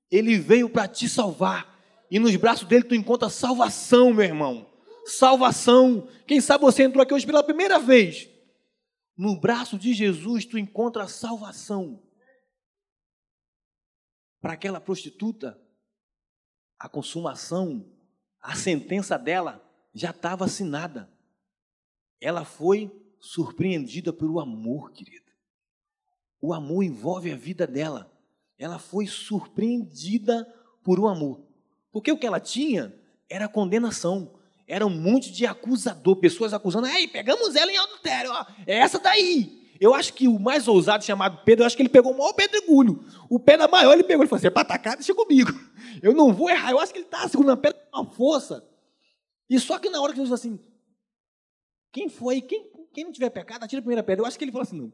Ele 0.09 0.39
veio 0.39 0.69
para 0.69 0.87
te 0.87 1.09
salvar. 1.09 1.77
E 2.09 2.19
nos 2.19 2.33
braços 2.37 2.65
dele 2.69 2.85
tu 2.85 2.95
encontra 2.95 3.27
salvação, 3.29 4.13
meu 4.13 4.23
irmão. 4.23 4.71
Salvação. 5.03 6.07
Quem 6.25 6.39
sabe 6.39 6.63
você 6.63 6.83
entrou 6.83 7.03
aqui 7.03 7.13
hoje 7.13 7.25
pela 7.25 7.43
primeira 7.43 7.79
vez. 7.79 8.29
No 9.17 9.37
braço 9.37 9.77
de 9.77 9.93
Jesus 9.93 10.45
tu 10.45 10.57
encontra 10.57 11.05
salvação. 11.09 12.01
Para 14.39 14.53
aquela 14.53 14.79
prostituta, 14.79 15.61
a 16.83 16.89
consumação, 16.89 17.85
a 18.41 18.57
sentença 18.57 19.17
dela 19.17 19.63
já 19.93 20.09
estava 20.09 20.43
assinada. 20.43 21.09
Ela 22.19 22.43
foi 22.43 22.91
surpreendida 23.21 24.11
pelo 24.11 24.37
amor, 24.37 24.91
querida. 24.91 25.31
O 26.41 26.53
amor 26.53 26.83
envolve 26.83 27.31
a 27.31 27.37
vida 27.37 27.65
dela. 27.65 28.11
Ela 28.57 28.77
foi 28.77 29.07
surpreendida 29.07 30.45
por 30.83 30.99
o 30.99 31.07
amor. 31.07 31.47
Porque 31.89 32.11
o 32.11 32.17
que 32.17 32.27
ela 32.27 32.41
tinha 32.41 32.93
era 33.29 33.47
condenação 33.47 34.37
era 34.67 34.85
um 34.85 34.89
monte 34.89 35.31
de 35.31 35.45
acusador, 35.45 36.17
pessoas 36.17 36.53
acusando, 36.53 36.87
ei, 36.87 37.07
pegamos 37.07 37.55
ela 37.55 37.71
em 37.71 37.77
adultério, 37.77 38.29
ó, 38.29 38.45
é 38.67 38.79
essa 38.79 38.99
daí. 38.99 39.62
Eu 39.83 39.93
acho 39.93 40.13
que 40.13 40.27
o 40.27 40.39
mais 40.39 40.67
ousado, 40.67 41.03
chamado 41.03 41.43
Pedro, 41.43 41.63
eu 41.63 41.67
acho 41.67 41.75
que 41.75 41.81
ele 41.81 41.89
pegou 41.89 42.13
o 42.13 42.17
maior 42.17 42.31
pedregulho. 42.31 43.03
O 43.29 43.37
pedra 43.37 43.67
maior 43.67 43.93
ele 43.93 44.03
pegou, 44.03 44.23
ele 44.23 44.29
falou 44.29 44.37
assim, 44.37 44.47
é 44.47 44.49
para 44.49 44.61
atacar, 44.61 44.95
deixa 44.95 45.13
comigo. 45.13 45.51
Eu 46.01 46.13
não 46.13 46.33
vou 46.33 46.49
errar, 46.49 46.71
eu 46.71 46.79
acho 46.79 46.91
que 46.91 46.99
ele 46.99 47.05
está 47.05 47.27
segurando 47.29 47.53
a 47.53 47.57
pedra 47.57 47.79
com 47.79 47.97
uma 47.97 48.05
força. 48.11 48.67
E 49.49 49.57
só 49.57 49.79
que 49.79 49.89
na 49.89 50.01
hora 50.01 50.11
que 50.11 50.19
Jesus 50.19 50.37
assim, 50.37 50.59
quem 51.93 52.09
foi, 52.09 52.41
quem, 52.41 52.69
quem 52.93 53.05
não 53.05 53.11
tiver 53.11 53.29
pecado, 53.29 53.63
atira 53.63 53.79
a 53.79 53.83
primeira 53.83 54.03
pedra. 54.03 54.23
Eu 54.23 54.25
acho 54.25 54.37
que 54.37 54.43
ele 54.43 54.51
falou 54.51 54.63
assim, 54.63 54.77
não, 54.77 54.91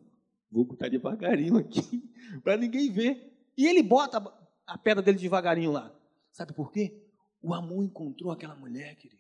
vou 0.52 0.66
botar 0.66 0.88
devagarinho 0.88 1.58
aqui, 1.58 2.04
para 2.44 2.58
ninguém 2.58 2.92
ver. 2.92 3.32
E 3.58 3.66
ele 3.66 3.82
bota 3.82 4.22
a 4.68 4.78
pedra 4.78 5.02
dele 5.02 5.18
devagarinho 5.18 5.72
lá. 5.72 5.92
Sabe 6.32 6.54
por 6.54 6.72
quê? 6.72 7.02
O 7.42 7.54
amor 7.54 7.84
encontrou 7.84 8.32
aquela 8.32 8.56
mulher, 8.56 8.96
querido 8.96 9.20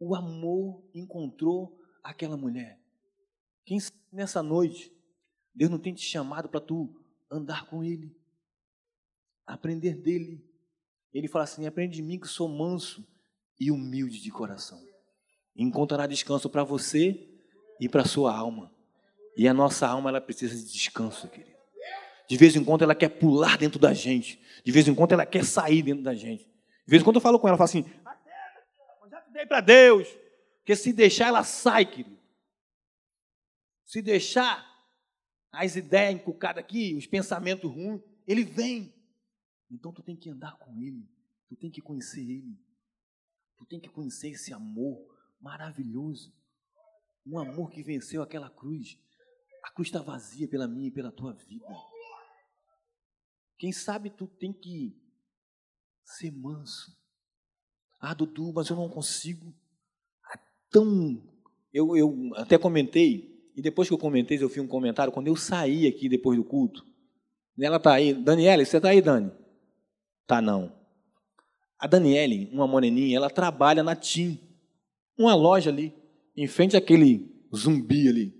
o 0.00 0.14
amor 0.14 0.82
encontrou 0.94 1.76
aquela 2.02 2.36
mulher. 2.36 2.80
Quem 3.68 3.78
nessa 4.10 4.42
noite, 4.42 4.90
Deus 5.54 5.70
não 5.70 5.78
tem 5.78 5.92
te 5.92 6.00
chamado 6.00 6.48
para 6.48 6.58
tu 6.58 6.88
andar 7.30 7.66
com 7.66 7.84
Ele, 7.84 8.16
aprender 9.46 9.94
dele. 9.94 10.42
Ele 11.12 11.28
fala 11.28 11.44
assim: 11.44 11.66
aprende 11.66 11.96
de 11.96 12.02
mim 12.02 12.18
que 12.18 12.26
sou 12.26 12.48
manso 12.48 13.06
e 13.60 13.70
humilde 13.70 14.22
de 14.22 14.30
coração. 14.30 14.82
Encontrará 15.54 16.06
descanso 16.06 16.48
para 16.48 16.64
você 16.64 17.28
e 17.78 17.90
para 17.90 18.06
sua 18.06 18.34
alma. 18.34 18.72
E 19.36 19.46
a 19.46 19.52
nossa 19.52 19.86
alma 19.86 20.08
ela 20.08 20.20
precisa 20.22 20.56
de 20.56 20.72
descanso, 20.72 21.28
querido. 21.28 21.58
De 22.26 22.38
vez 22.38 22.56
em 22.56 22.64
quando 22.64 22.84
ela 22.84 22.94
quer 22.94 23.10
pular 23.10 23.58
dentro 23.58 23.78
da 23.78 23.92
gente. 23.92 24.40
De 24.64 24.72
vez 24.72 24.88
em 24.88 24.94
quando 24.94 25.12
ela 25.12 25.26
quer 25.26 25.44
sair 25.44 25.82
dentro 25.82 26.02
da 26.02 26.14
gente. 26.14 26.44
De 26.44 26.90
vez 26.90 27.02
em 27.02 27.04
quando 27.04 27.16
eu 27.16 27.20
falo 27.20 27.38
com 27.38 27.46
ela, 27.46 27.56
eu 27.56 27.58
falo 27.58 27.68
assim: 27.68 27.84
dei 29.30 29.44
para 29.44 29.60
Deus. 29.60 30.08
Porque 30.56 30.74
se 30.74 30.90
deixar, 30.90 31.26
ela 31.26 31.44
sai, 31.44 31.84
querido. 31.84 32.17
Se 33.88 34.02
deixar 34.02 34.62
as 35.50 35.74
ideias 35.74 36.14
encucadas 36.20 36.62
aqui, 36.62 36.94
os 36.94 37.06
pensamentos 37.06 37.70
ruins, 37.70 38.02
ele 38.26 38.44
vem. 38.44 38.94
Então 39.70 39.90
tu 39.94 40.02
tem 40.02 40.14
que 40.14 40.28
andar 40.28 40.58
com 40.58 40.78
ele. 40.78 41.08
Tu 41.48 41.56
tem 41.56 41.70
que 41.70 41.80
conhecer 41.80 42.20
ele. 42.20 42.54
Tu 43.56 43.64
tem 43.64 43.80
que 43.80 43.88
conhecer 43.88 44.28
esse 44.28 44.52
amor 44.52 44.98
maravilhoso. 45.40 46.30
Um 47.26 47.38
amor 47.38 47.70
que 47.70 47.82
venceu 47.82 48.20
aquela 48.20 48.50
cruz. 48.50 48.98
A 49.64 49.70
cruz 49.70 49.88
está 49.88 50.02
vazia 50.02 50.46
pela 50.46 50.68
minha 50.68 50.88
e 50.88 50.92
pela 50.92 51.10
tua 51.10 51.32
vida. 51.32 51.66
Quem 53.56 53.72
sabe 53.72 54.10
tu 54.10 54.26
tem 54.26 54.52
que 54.52 55.02
ser 56.04 56.30
manso. 56.30 56.94
Ah, 57.98 58.12
Dudu, 58.12 58.52
mas 58.52 58.68
eu 58.68 58.76
não 58.76 58.90
consigo. 58.90 59.50
É 60.34 60.38
tão. 60.70 61.22
Eu, 61.72 61.96
eu 61.96 62.34
até 62.36 62.58
comentei, 62.58 63.37
e 63.58 63.60
depois 63.60 63.88
que 63.88 63.94
eu 63.94 63.98
comentei, 63.98 64.40
eu 64.40 64.48
fiz 64.48 64.62
um 64.62 64.68
comentário, 64.68 65.12
quando 65.12 65.26
eu 65.26 65.34
saí 65.34 65.84
aqui 65.88 66.08
depois 66.08 66.38
do 66.38 66.44
culto, 66.44 66.86
ela 67.58 67.78
está 67.78 67.94
aí. 67.94 68.14
Daniela, 68.14 68.64
você 68.64 68.76
está 68.76 68.90
aí, 68.90 69.02
Dani? 69.02 69.32
Tá 70.28 70.40
não. 70.40 70.72
A 71.76 71.88
Daniele, 71.88 72.48
uma 72.52 72.68
moreninha, 72.68 73.16
ela 73.16 73.28
trabalha 73.28 73.82
na 73.82 73.96
TIM, 73.96 74.38
uma 75.18 75.34
loja 75.34 75.70
ali, 75.70 75.92
em 76.36 76.46
frente 76.46 76.76
àquele 76.76 77.28
zumbi 77.52 78.08
ali. 78.08 78.32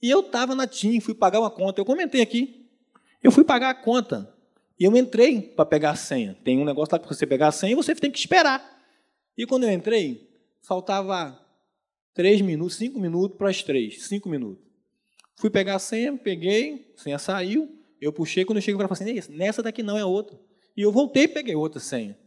E 0.00 0.08
eu 0.08 0.20
estava 0.20 0.54
na 0.54 0.66
TIM, 0.66 1.00
fui 1.00 1.12
pagar 1.12 1.40
uma 1.40 1.50
conta. 1.50 1.78
Eu 1.78 1.84
comentei 1.84 2.22
aqui. 2.22 2.66
Eu 3.22 3.30
fui 3.30 3.44
pagar 3.44 3.68
a 3.68 3.74
conta. 3.74 4.34
E 4.80 4.84
eu 4.84 4.96
entrei 4.96 5.42
para 5.42 5.66
pegar 5.66 5.90
a 5.90 5.96
senha. 5.96 6.34
Tem 6.42 6.58
um 6.58 6.64
negócio 6.64 6.94
lá 6.94 6.98
para 6.98 7.14
você 7.14 7.26
pegar 7.26 7.48
a 7.48 7.52
senha 7.52 7.72
e 7.72 7.76
você 7.76 7.94
tem 7.94 8.10
que 8.10 8.18
esperar. 8.18 8.64
E 9.36 9.44
quando 9.44 9.64
eu 9.64 9.70
entrei, 9.70 10.30
faltava 10.62 11.45
três 12.16 12.40
minutos, 12.40 12.76
cinco 12.76 12.98
minutos 12.98 13.36
para 13.36 13.50
as 13.50 13.62
três, 13.62 14.06
cinco 14.06 14.28
minutos. 14.28 14.64
Fui 15.36 15.50
pegar 15.50 15.76
a 15.76 15.78
senha, 15.78 16.16
peguei, 16.16 16.92
a 16.96 17.00
senha 17.00 17.18
saiu, 17.18 17.70
eu 18.00 18.10
puxei, 18.10 18.42
quando 18.44 18.56
eu 18.56 18.62
cheguei 18.62 18.78
para 18.78 18.88
falar 18.88 19.10
assim, 19.10 19.32
nessa 19.34 19.62
daqui 19.62 19.82
não 19.82 19.98
é 19.98 20.04
outra. 20.04 20.40
E 20.74 20.80
eu 20.80 20.90
voltei 20.90 21.24
e 21.24 21.28
peguei 21.28 21.54
outra 21.54 21.78
senha. 21.78 22.18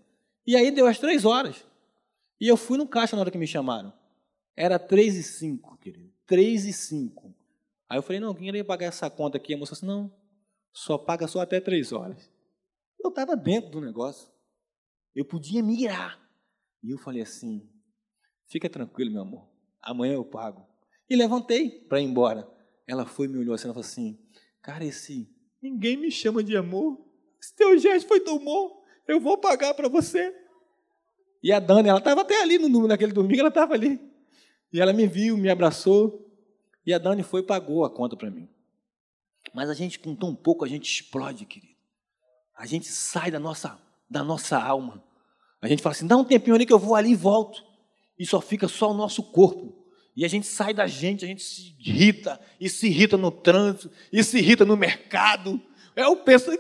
E 0.45 0.55
aí 0.55 0.69
deu 0.69 0.85
as 0.85 0.99
três 0.99 1.25
horas. 1.25 1.65
E 2.39 2.47
eu 2.47 2.55
fui 2.55 2.77
no 2.77 2.87
caixa 2.87 3.15
na 3.15 3.21
hora 3.21 3.31
que 3.31 3.37
me 3.37 3.47
chamaram. 3.47 3.91
Era 4.55 4.77
três 4.77 5.15
e 5.15 5.23
cinco, 5.23 5.75
querido. 5.77 6.13
Três 6.25 6.65
e 6.65 6.71
cinco. 6.71 7.35
Aí 7.89 7.97
eu 7.97 8.03
falei, 8.03 8.19
não, 8.19 8.35
quem 8.35 8.47
iria 8.47 8.63
pagar 8.63 8.85
essa 8.85 9.09
conta 9.09 9.37
aqui? 9.37 9.55
A 9.55 9.57
moça 9.57 9.73
disse, 9.73 9.85
não, 9.85 10.13
só 10.71 10.97
paga 10.97 11.27
só 11.27 11.41
até 11.41 11.59
três 11.59 11.91
horas. 11.91 12.31
Eu 13.03 13.09
estava 13.09 13.35
dentro 13.35 13.71
do 13.71 13.81
negócio. 13.81 14.29
Eu 15.15 15.25
podia 15.25 15.63
migrar. 15.63 16.19
E 16.83 16.91
eu 16.91 16.97
falei 16.99 17.21
assim: 17.21 17.67
fica 18.47 18.69
tranquilo, 18.69 19.11
meu 19.11 19.21
amor, 19.21 19.49
amanhã 19.81 20.13
eu 20.13 20.25
pago. 20.25 20.65
E 21.09 21.15
levantei 21.15 21.69
para 21.87 21.99
ir 21.99 22.05
embora. 22.05 22.49
Ela 22.87 23.05
foi 23.05 23.27
me 23.27 23.37
olhou 23.37 23.53
assim 23.53 23.67
e 23.67 23.71
falou 23.71 23.81
assim: 23.81 24.19
cara, 24.61 24.85
esse 24.85 25.29
ninguém 25.61 25.97
me 25.97 26.11
chama 26.11 26.43
de 26.43 26.55
amor. 26.55 26.99
Esse 27.41 27.55
teu 27.55 27.77
gesto 27.77 28.07
foi 28.07 28.19
do 28.23 28.31
amor. 28.31 28.83
Eu 29.07 29.19
vou 29.19 29.37
pagar 29.37 29.73
para 29.73 29.87
você. 29.87 30.33
E 31.41 31.51
a 31.51 31.59
Dani, 31.59 31.89
ela 31.89 31.99
estava 31.99 32.21
até 32.21 32.41
ali 32.41 32.57
no, 32.57 32.87
naquele 32.87 33.13
domingo, 33.13 33.39
ela 33.39 33.49
estava 33.49 33.73
ali. 33.73 33.99
E 34.71 34.79
ela 34.79 34.93
me 34.93 35.07
viu, 35.07 35.37
me 35.37 35.49
abraçou. 35.49 36.25
E 36.85 36.93
a 36.93 36.97
Dani 36.97 37.23
foi 37.23 37.41
e 37.41 37.45
pagou 37.45 37.85
a 37.85 37.89
conta 37.89 38.15
para 38.15 38.29
mim. 38.29 38.49
Mas 39.53 39.69
a 39.69 39.73
gente, 39.73 39.99
com 39.99 40.15
tão 40.15 40.35
pouco, 40.35 40.65
a 40.65 40.67
gente 40.67 40.91
explode, 40.91 41.45
querido. 41.45 41.73
A 42.55 42.65
gente 42.65 42.87
sai 42.87 43.31
da 43.31 43.39
nossa, 43.39 43.79
da 44.09 44.23
nossa 44.23 44.61
alma. 44.61 45.03
A 45.61 45.67
gente 45.67 45.81
fala 45.81 45.95
assim, 45.95 46.07
dá 46.07 46.17
um 46.17 46.23
tempinho 46.23 46.55
ali 46.55 46.65
que 46.65 46.73
eu 46.73 46.79
vou 46.79 46.95
ali 46.95 47.11
e 47.11 47.15
volto. 47.15 47.63
E 48.19 48.25
só 48.25 48.41
fica 48.41 48.67
só 48.67 48.91
o 48.91 48.93
nosso 48.93 49.23
corpo. 49.23 49.79
E 50.15 50.25
a 50.25 50.27
gente 50.27 50.45
sai 50.45 50.73
da 50.73 50.85
gente, 50.85 51.23
a 51.23 51.27
gente 51.27 51.41
se 51.41 51.73
irrita, 51.79 52.39
e 52.59 52.69
se 52.69 52.87
irrita 52.87 53.15
no 53.15 53.31
trânsito, 53.31 53.89
e 54.11 54.21
se 54.21 54.37
irrita 54.37 54.65
no 54.65 54.75
mercado. 54.75 55.61
Eu 55.95 56.17
penso, 56.17 56.51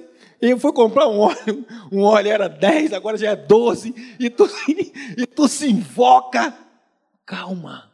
eu 0.41 0.57
fui 0.57 0.71
comprar 0.71 1.09
um 1.09 1.19
óleo, 1.19 1.65
um 1.91 2.01
óleo 2.01 2.31
era 2.31 2.47
10, 2.47 2.93
agora 2.93 3.17
já 3.17 3.31
é 3.31 3.35
12, 3.35 3.93
e 4.17 4.29
tu, 4.29 4.47
e 5.17 5.25
tu 5.25 5.47
se 5.49 5.69
invoca. 5.69 6.57
Calma, 7.25 7.93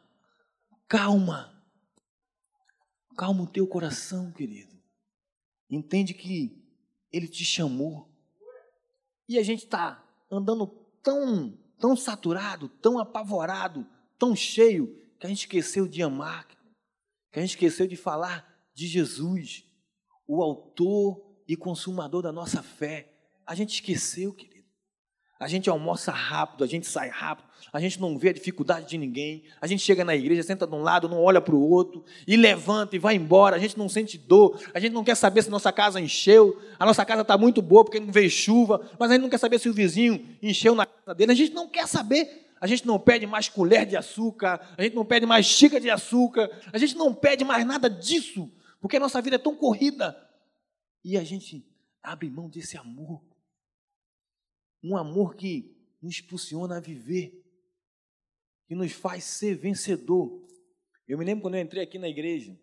calma. 0.87 1.51
Calma 3.17 3.43
o 3.43 3.47
teu 3.47 3.65
coração, 3.65 4.31
querido. 4.31 4.75
Entende 5.69 6.13
que 6.13 6.61
Ele 7.11 7.27
te 7.27 7.43
chamou. 7.43 8.09
E 9.27 9.39
a 9.39 9.43
gente 9.43 9.63
está 9.63 10.03
andando 10.29 10.67
tão, 11.01 11.57
tão 11.79 11.95
saturado, 11.95 12.69
tão 12.69 12.99
apavorado, 12.99 13.85
tão 14.17 14.35
cheio, 14.35 15.01
que 15.19 15.25
a 15.25 15.29
gente 15.29 15.39
esqueceu 15.39 15.87
de 15.87 16.01
amar, 16.01 16.47
que 17.31 17.39
a 17.39 17.41
gente 17.41 17.51
esqueceu 17.51 17.87
de 17.87 17.95
falar 17.95 18.45
de 18.73 18.87
Jesus, 18.87 19.63
o 20.27 20.41
autor 20.41 21.21
e 21.47 21.55
consumador 21.55 22.21
da 22.21 22.31
nossa 22.31 22.61
fé. 22.61 23.11
A 23.45 23.55
gente 23.55 23.75
esqueceu, 23.75 24.33
querido. 24.33 24.54
A 25.37 25.49
gente 25.49 25.69
almoça 25.69 26.13
rápido, 26.13 26.63
a 26.63 26.67
gente 26.67 26.87
sai 26.87 27.09
rápido, 27.09 27.45
a 27.73 27.79
gente 27.79 27.99
não 27.99 28.17
vê 28.17 28.29
a 28.29 28.33
dificuldade 28.33 28.87
de 28.87 28.97
ninguém. 28.97 29.43
A 29.59 29.67
gente 29.67 29.83
chega 29.83 30.05
na 30.05 30.15
igreja, 30.15 30.41
senta 30.43 30.65
de 30.65 30.73
um 30.73 30.81
lado, 30.81 31.09
não 31.09 31.21
olha 31.21 31.41
para 31.41 31.53
o 31.53 31.69
outro, 31.69 32.05
e 32.25 32.37
levanta 32.37 32.95
e 32.95 32.99
vai 32.99 33.15
embora. 33.15 33.57
A 33.57 33.59
gente 33.59 33.77
não 33.77 33.89
sente 33.89 34.17
dor, 34.17 34.57
a 34.73 34.79
gente 34.79 34.93
não 34.93 35.03
quer 35.03 35.15
saber 35.15 35.43
se 35.43 35.49
nossa 35.49 35.73
casa 35.73 35.99
encheu. 35.99 36.57
A 36.79 36.85
nossa 36.85 37.03
casa 37.03 37.21
está 37.21 37.37
muito 37.37 37.61
boa 37.61 37.83
porque 37.83 37.99
não 37.99 38.13
veio 38.13 38.29
chuva, 38.29 38.89
mas 38.97 39.11
a 39.11 39.15
gente 39.15 39.23
não 39.23 39.29
quer 39.29 39.37
saber 39.37 39.59
se 39.59 39.67
o 39.67 39.73
vizinho 39.73 40.25
encheu 40.41 40.73
na 40.73 40.85
casa 40.85 41.13
dele. 41.13 41.33
A 41.33 41.35
gente 41.35 41.53
não 41.53 41.67
quer 41.67 41.85
saber. 41.85 42.43
A 42.61 42.67
gente 42.67 42.87
não 42.87 42.97
pede 42.97 43.27
mais 43.27 43.49
colher 43.49 43.85
de 43.85 43.97
açúcar, 43.97 44.73
a 44.77 44.81
gente 44.81 44.95
não 44.95 45.05
pede 45.05 45.25
mais 45.25 45.45
xícara 45.45 45.81
de 45.81 45.89
açúcar, 45.89 46.49
a 46.71 46.77
gente 46.77 46.95
não 46.95 47.13
pede 47.13 47.43
mais 47.43 47.65
nada 47.65 47.89
disso, 47.89 48.49
porque 48.79 48.95
a 48.95 48.99
nossa 48.99 49.21
vida 49.21 49.35
é 49.35 49.39
tão 49.39 49.53
corrida. 49.53 50.17
E 51.03 51.17
a 51.17 51.23
gente 51.23 51.63
abre 52.01 52.29
mão 52.29 52.49
desse 52.49 52.77
amor 52.77 53.21
um 54.85 54.95
amor 54.95 55.35
que 55.35 55.75
nos 56.01 56.19
impulsiona 56.19 56.77
a 56.77 56.79
viver, 56.79 57.43
que 58.67 58.75
nos 58.75 58.91
faz 58.91 59.23
ser 59.23 59.55
vencedor. 59.55 60.45
Eu 61.07 61.17
me 61.17 61.25
lembro 61.25 61.41
quando 61.41 61.55
eu 61.55 61.61
entrei 61.61 61.83
aqui 61.83 61.97
na 61.97 62.07
igreja, 62.07 62.59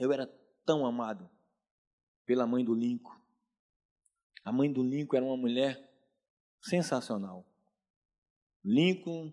eu 0.00 0.10
era 0.10 0.26
tão 0.64 0.86
amado 0.86 1.28
pela 2.24 2.46
mãe 2.46 2.64
do 2.64 2.74
Lincoln. 2.74 3.20
A 4.42 4.50
mãe 4.50 4.72
do 4.72 4.82
Lincoln 4.82 5.16
era 5.16 5.26
uma 5.26 5.36
mulher 5.36 5.90
sensacional. 6.60 7.46
Lincoln, 8.64 9.32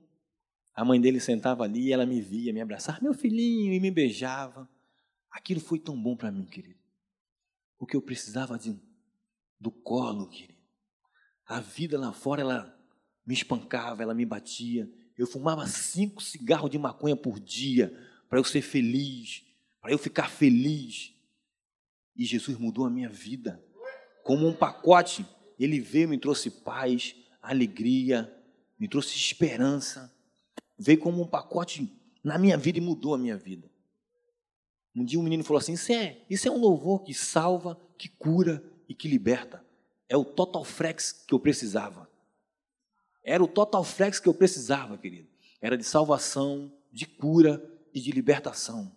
a 0.73 0.83
mãe 0.83 0.99
dele 0.99 1.19
sentava 1.19 1.63
ali 1.63 1.87
e 1.87 1.93
ela 1.93 2.05
me 2.05 2.21
via, 2.21 2.51
me 2.51 2.61
abraçava, 2.61 2.99
meu 3.01 3.13
filhinho, 3.13 3.73
e 3.73 3.79
me 3.79 3.91
beijava. 3.91 4.69
Aquilo 5.31 5.61
foi 5.61 5.79
tão 5.79 5.99
bom 6.01 6.17
para 6.17 6.31
mim, 6.31 6.45
querido. 6.45 6.79
Porque 7.77 7.95
eu 7.95 8.01
precisava 8.01 8.57
de, 8.57 8.77
do 9.59 9.71
colo, 9.71 10.27
querido. 10.29 10.58
A 11.49 11.59
vida 11.59 11.97
lá 11.97 12.13
fora, 12.13 12.41
ela 12.41 12.79
me 13.25 13.33
espancava, 13.33 14.03
ela 14.03 14.13
me 14.13 14.23
batia. 14.23 14.87
Eu 15.17 15.25
fumava 15.25 15.65
cinco 15.65 16.21
cigarros 16.21 16.69
de 16.69 16.77
maconha 16.77 17.15
por 17.15 17.39
dia 17.39 17.91
para 18.29 18.37
eu 18.37 18.43
ser 18.43 18.61
feliz, 18.61 19.43
para 19.81 19.91
eu 19.91 19.97
ficar 19.97 20.29
feliz. 20.29 21.11
E 22.15 22.23
Jesus 22.23 22.55
mudou 22.55 22.85
a 22.85 22.89
minha 22.89 23.09
vida. 23.09 23.59
Como 24.23 24.47
um 24.47 24.53
pacote, 24.53 25.25
ele 25.57 25.79
veio 25.79 26.07
me 26.07 26.19
trouxe 26.19 26.51
paz, 26.51 27.15
alegria, 27.41 28.31
me 28.77 28.87
trouxe 28.87 29.17
esperança. 29.17 30.13
Veio 30.77 30.99
como 30.99 31.19
um 31.19 31.27
pacote 31.27 31.91
na 32.23 32.37
minha 32.37 32.57
vida 32.57 32.77
e 32.77 32.81
mudou 32.81 33.15
a 33.15 33.17
minha 33.17 33.35
vida. 33.35 33.67
Um 34.95 35.03
dia 35.03 35.19
um 35.19 35.23
menino 35.23 35.43
falou 35.43 35.57
assim: 35.57 35.73
Isso 35.73 35.91
é, 35.91 36.21
isso 36.29 36.47
é 36.47 36.51
um 36.51 36.59
louvor 36.59 37.01
que 37.01 37.13
salva, 37.13 37.75
que 37.97 38.07
cura 38.07 38.63
e 38.87 38.93
que 38.93 39.07
liberta. 39.07 39.67
É 40.09 40.17
o 40.17 40.25
total 40.25 40.65
flex 40.65 41.11
que 41.11 41.33
eu 41.33 41.39
precisava. 41.39 42.09
Era 43.23 43.43
o 43.43 43.47
total 43.47 43.83
flex 43.83 44.19
que 44.19 44.27
eu 44.27 44.33
precisava, 44.33 44.97
querido. 44.97 45.29
Era 45.61 45.77
de 45.77 45.83
salvação, 45.83 46.73
de 46.91 47.05
cura 47.05 47.63
e 47.93 48.01
de 48.01 48.11
libertação. 48.11 48.95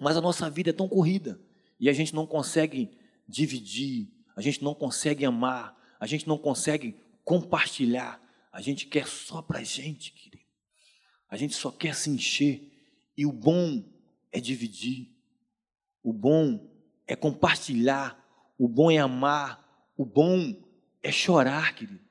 Mas 0.00 0.16
a 0.16 0.20
nossa 0.20 0.48
vida 0.50 0.70
é 0.70 0.72
tão 0.72 0.88
corrida 0.88 1.40
e 1.80 1.88
a 1.88 1.92
gente 1.92 2.14
não 2.14 2.26
consegue 2.26 2.90
dividir, 3.26 4.08
a 4.36 4.40
gente 4.40 4.62
não 4.62 4.74
consegue 4.74 5.24
amar, 5.24 5.76
a 5.98 6.06
gente 6.06 6.28
não 6.28 6.36
consegue 6.36 6.94
compartilhar. 7.24 8.22
A 8.52 8.60
gente 8.60 8.86
quer 8.86 9.06
só 9.06 9.42
para 9.42 9.58
a 9.58 9.64
gente, 9.64 10.12
querido. 10.12 10.44
A 11.28 11.36
gente 11.36 11.54
só 11.54 11.70
quer 11.70 11.94
se 11.94 12.08
encher. 12.08 12.72
E 13.16 13.26
o 13.26 13.32
bom 13.32 13.84
é 14.30 14.40
dividir. 14.40 15.10
O 16.02 16.12
bom 16.12 16.70
é 17.06 17.16
compartilhar. 17.16 18.22
O 18.58 18.68
bom 18.68 18.90
é 18.90 18.98
amar. 18.98 19.65
O 19.96 20.04
bom 20.04 20.54
é 21.02 21.10
chorar, 21.10 21.74
querido. 21.74 22.04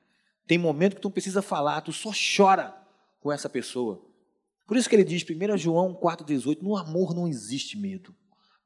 Tem 0.46 0.58
momento 0.58 0.96
que 0.96 1.00
tu 1.02 1.06
não 1.06 1.12
precisa 1.12 1.42
falar, 1.42 1.80
tu 1.80 1.92
só 1.92 2.10
chora 2.36 2.74
com 3.20 3.32
essa 3.32 3.48
pessoa. 3.48 4.04
Por 4.66 4.76
isso 4.76 4.88
que 4.88 4.96
ele 4.96 5.04
diz, 5.04 5.24
1 5.24 5.56
João 5.56 5.94
4,18, 5.94 6.62
no 6.62 6.76
amor 6.76 7.14
não 7.14 7.28
existe 7.28 7.78
medo, 7.78 8.14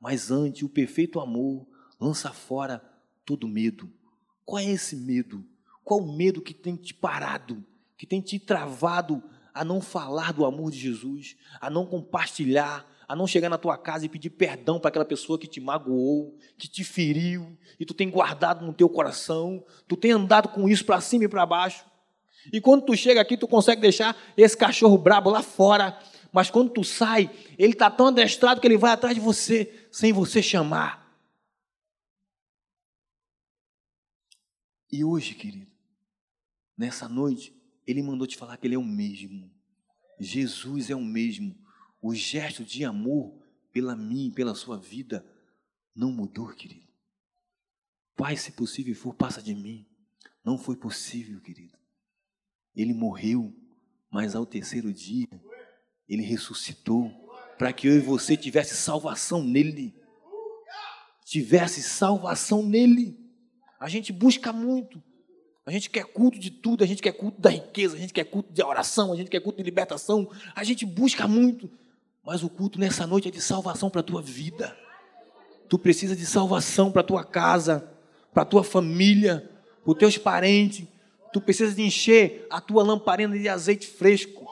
mas 0.00 0.30
antes 0.30 0.62
o 0.62 0.68
perfeito 0.68 1.20
amor 1.20 1.66
lança 2.00 2.32
fora 2.32 2.82
todo 3.24 3.46
medo. 3.46 3.92
Qual 4.44 4.58
é 4.58 4.64
esse 4.64 4.96
medo? 4.96 5.44
Qual 5.84 6.00
o 6.00 6.16
medo 6.16 6.40
que 6.40 6.54
tem 6.54 6.76
te 6.76 6.94
parado, 6.94 7.64
que 7.96 8.06
tem 8.06 8.20
te 8.20 8.38
travado 8.38 9.22
a 9.52 9.64
não 9.64 9.80
falar 9.80 10.32
do 10.32 10.44
amor 10.44 10.70
de 10.70 10.78
Jesus, 10.78 11.36
a 11.60 11.68
não 11.68 11.84
compartilhar, 11.84 12.86
a 13.10 13.16
não 13.16 13.26
chegar 13.26 13.48
na 13.48 13.58
tua 13.58 13.76
casa 13.76 14.06
e 14.06 14.08
pedir 14.08 14.30
perdão 14.30 14.78
para 14.78 14.88
aquela 14.88 15.04
pessoa 15.04 15.36
que 15.36 15.48
te 15.48 15.60
magoou, 15.60 16.38
que 16.56 16.68
te 16.68 16.84
feriu, 16.84 17.58
e 17.76 17.84
tu 17.84 17.92
tem 17.92 18.08
guardado 18.08 18.64
no 18.64 18.72
teu 18.72 18.88
coração, 18.88 19.66
tu 19.88 19.96
tem 19.96 20.12
andado 20.12 20.50
com 20.50 20.68
isso 20.68 20.84
para 20.84 21.00
cima 21.00 21.24
e 21.24 21.28
para 21.28 21.44
baixo. 21.44 21.84
E 22.52 22.60
quando 22.60 22.84
tu 22.84 22.96
chega 22.96 23.20
aqui, 23.20 23.36
tu 23.36 23.48
consegue 23.48 23.80
deixar 23.80 24.16
esse 24.36 24.56
cachorro 24.56 24.96
brabo 24.96 25.28
lá 25.28 25.42
fora, 25.42 25.98
mas 26.32 26.52
quando 26.52 26.70
tu 26.70 26.84
sai, 26.84 27.28
ele 27.58 27.72
está 27.72 27.90
tão 27.90 28.06
adestrado 28.06 28.60
que 28.60 28.66
ele 28.68 28.78
vai 28.78 28.92
atrás 28.92 29.16
de 29.16 29.20
você, 29.20 29.88
sem 29.90 30.12
você 30.12 30.40
chamar. 30.40 31.12
E 34.88 35.02
hoje, 35.04 35.34
querido, 35.34 35.66
nessa 36.78 37.08
noite, 37.08 37.52
ele 37.84 38.04
mandou 38.04 38.24
te 38.24 38.36
falar 38.36 38.56
que 38.56 38.68
ele 38.68 38.76
é 38.76 38.78
o 38.78 38.84
mesmo. 38.84 39.50
Jesus 40.20 40.90
é 40.90 40.94
o 40.94 41.00
mesmo 41.00 41.59
o 42.00 42.14
gesto 42.14 42.64
de 42.64 42.84
amor 42.84 43.34
pela 43.72 43.94
mim, 43.94 44.30
pela 44.30 44.54
sua 44.54 44.76
vida, 44.78 45.24
não 45.94 46.10
mudou, 46.12 46.48
querido. 46.48 46.88
Pai, 48.16 48.36
se 48.36 48.52
possível 48.52 48.94
for, 48.94 49.14
passa 49.14 49.42
de 49.42 49.54
mim. 49.54 49.86
Não 50.44 50.58
foi 50.58 50.76
possível, 50.76 51.40
querido. 51.40 51.76
Ele 52.74 52.92
morreu, 52.92 53.54
mas 54.10 54.34
ao 54.34 54.46
terceiro 54.46 54.92
dia, 54.92 55.28
ele 56.08 56.22
ressuscitou 56.22 57.10
para 57.58 57.72
que 57.72 57.86
eu 57.86 57.96
e 57.96 58.00
você 58.00 58.36
tivesse 58.36 58.74
salvação 58.74 59.44
nele. 59.44 59.94
Tivesse 61.24 61.82
salvação 61.82 62.62
nele. 62.62 63.18
A 63.78 63.88
gente 63.88 64.12
busca 64.12 64.52
muito. 64.52 65.02
A 65.64 65.70
gente 65.70 65.90
quer 65.90 66.04
culto 66.04 66.38
de 66.38 66.50
tudo, 66.50 66.82
a 66.82 66.86
gente 66.86 67.02
quer 67.02 67.12
culto 67.12 67.40
da 67.40 67.50
riqueza, 67.50 67.96
a 67.96 67.98
gente 67.98 68.12
quer 68.12 68.24
culto 68.24 68.52
de 68.52 68.62
oração, 68.62 69.12
a 69.12 69.16
gente 69.16 69.30
quer 69.30 69.40
culto 69.40 69.58
de 69.58 69.62
libertação. 69.62 70.30
A 70.54 70.64
gente 70.64 70.84
busca 70.84 71.28
muito, 71.28 71.70
mas 72.24 72.42
o 72.42 72.48
culto 72.48 72.78
nessa 72.78 73.06
noite 73.06 73.28
é 73.28 73.30
de 73.30 73.40
salvação 73.40 73.90
para 73.90 74.00
a 74.00 74.04
tua 74.04 74.20
vida. 74.20 74.76
Tu 75.68 75.78
precisa 75.78 76.14
de 76.14 76.26
salvação 76.26 76.90
para 76.90 77.00
a 77.00 77.04
tua 77.04 77.24
casa, 77.24 77.88
para 78.32 78.42
a 78.42 78.46
tua 78.46 78.62
família, 78.62 79.50
para 79.82 79.92
os 79.92 79.98
teus 79.98 80.18
parentes. 80.18 80.86
Tu 81.32 81.40
precisa 81.40 81.74
de 81.74 81.82
encher 81.82 82.46
a 82.50 82.60
tua 82.60 82.82
lamparina 82.82 83.38
de 83.38 83.48
azeite 83.48 83.86
fresco. 83.86 84.46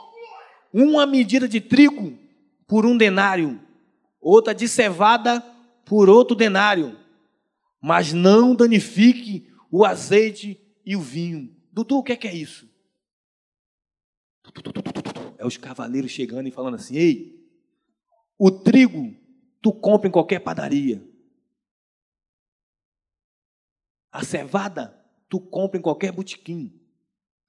Uma 0.73 1.07
medida 1.07 1.49
de 1.49 1.61
trigo 1.61 2.17
por 2.67 2.87
um 2.87 2.97
denário, 2.97 3.61
outra 4.21 4.55
de 4.55 4.69
cevada 4.69 5.41
por 5.85 6.09
outro 6.09 6.37
denário. 6.37 6.97
Mas 7.81 8.13
não 8.13 8.55
danifique 8.55 9.51
o 9.71 9.85
azeite 9.85 10.61
e 10.85 10.97
o 10.97 11.01
vinho. 11.01 11.55
Dudu, 11.73 11.99
o 11.99 12.03
que 12.03 12.13
é, 12.13 12.17
que 12.17 12.29
é 12.29 12.35
isso? 12.35 12.69
É 15.37 15.47
os 15.47 15.57
cavaleiros 15.57 16.11
chegando 16.11 16.49
e 16.49 16.51
falando 16.51 16.75
assim: 16.75 16.97
Ei, 16.97 17.38
o 18.39 18.51
trigo 18.51 19.15
tu 19.61 19.73
compra 19.73 20.09
em 20.09 20.13
qualquer 20.13 20.39
padaria. 20.39 21.03
A 24.13 24.25
cevada 24.25 24.97
tu 25.29 25.41
compra 25.41 25.79
em 25.79 25.83
qualquer 25.83 26.13
botequim. 26.13 26.73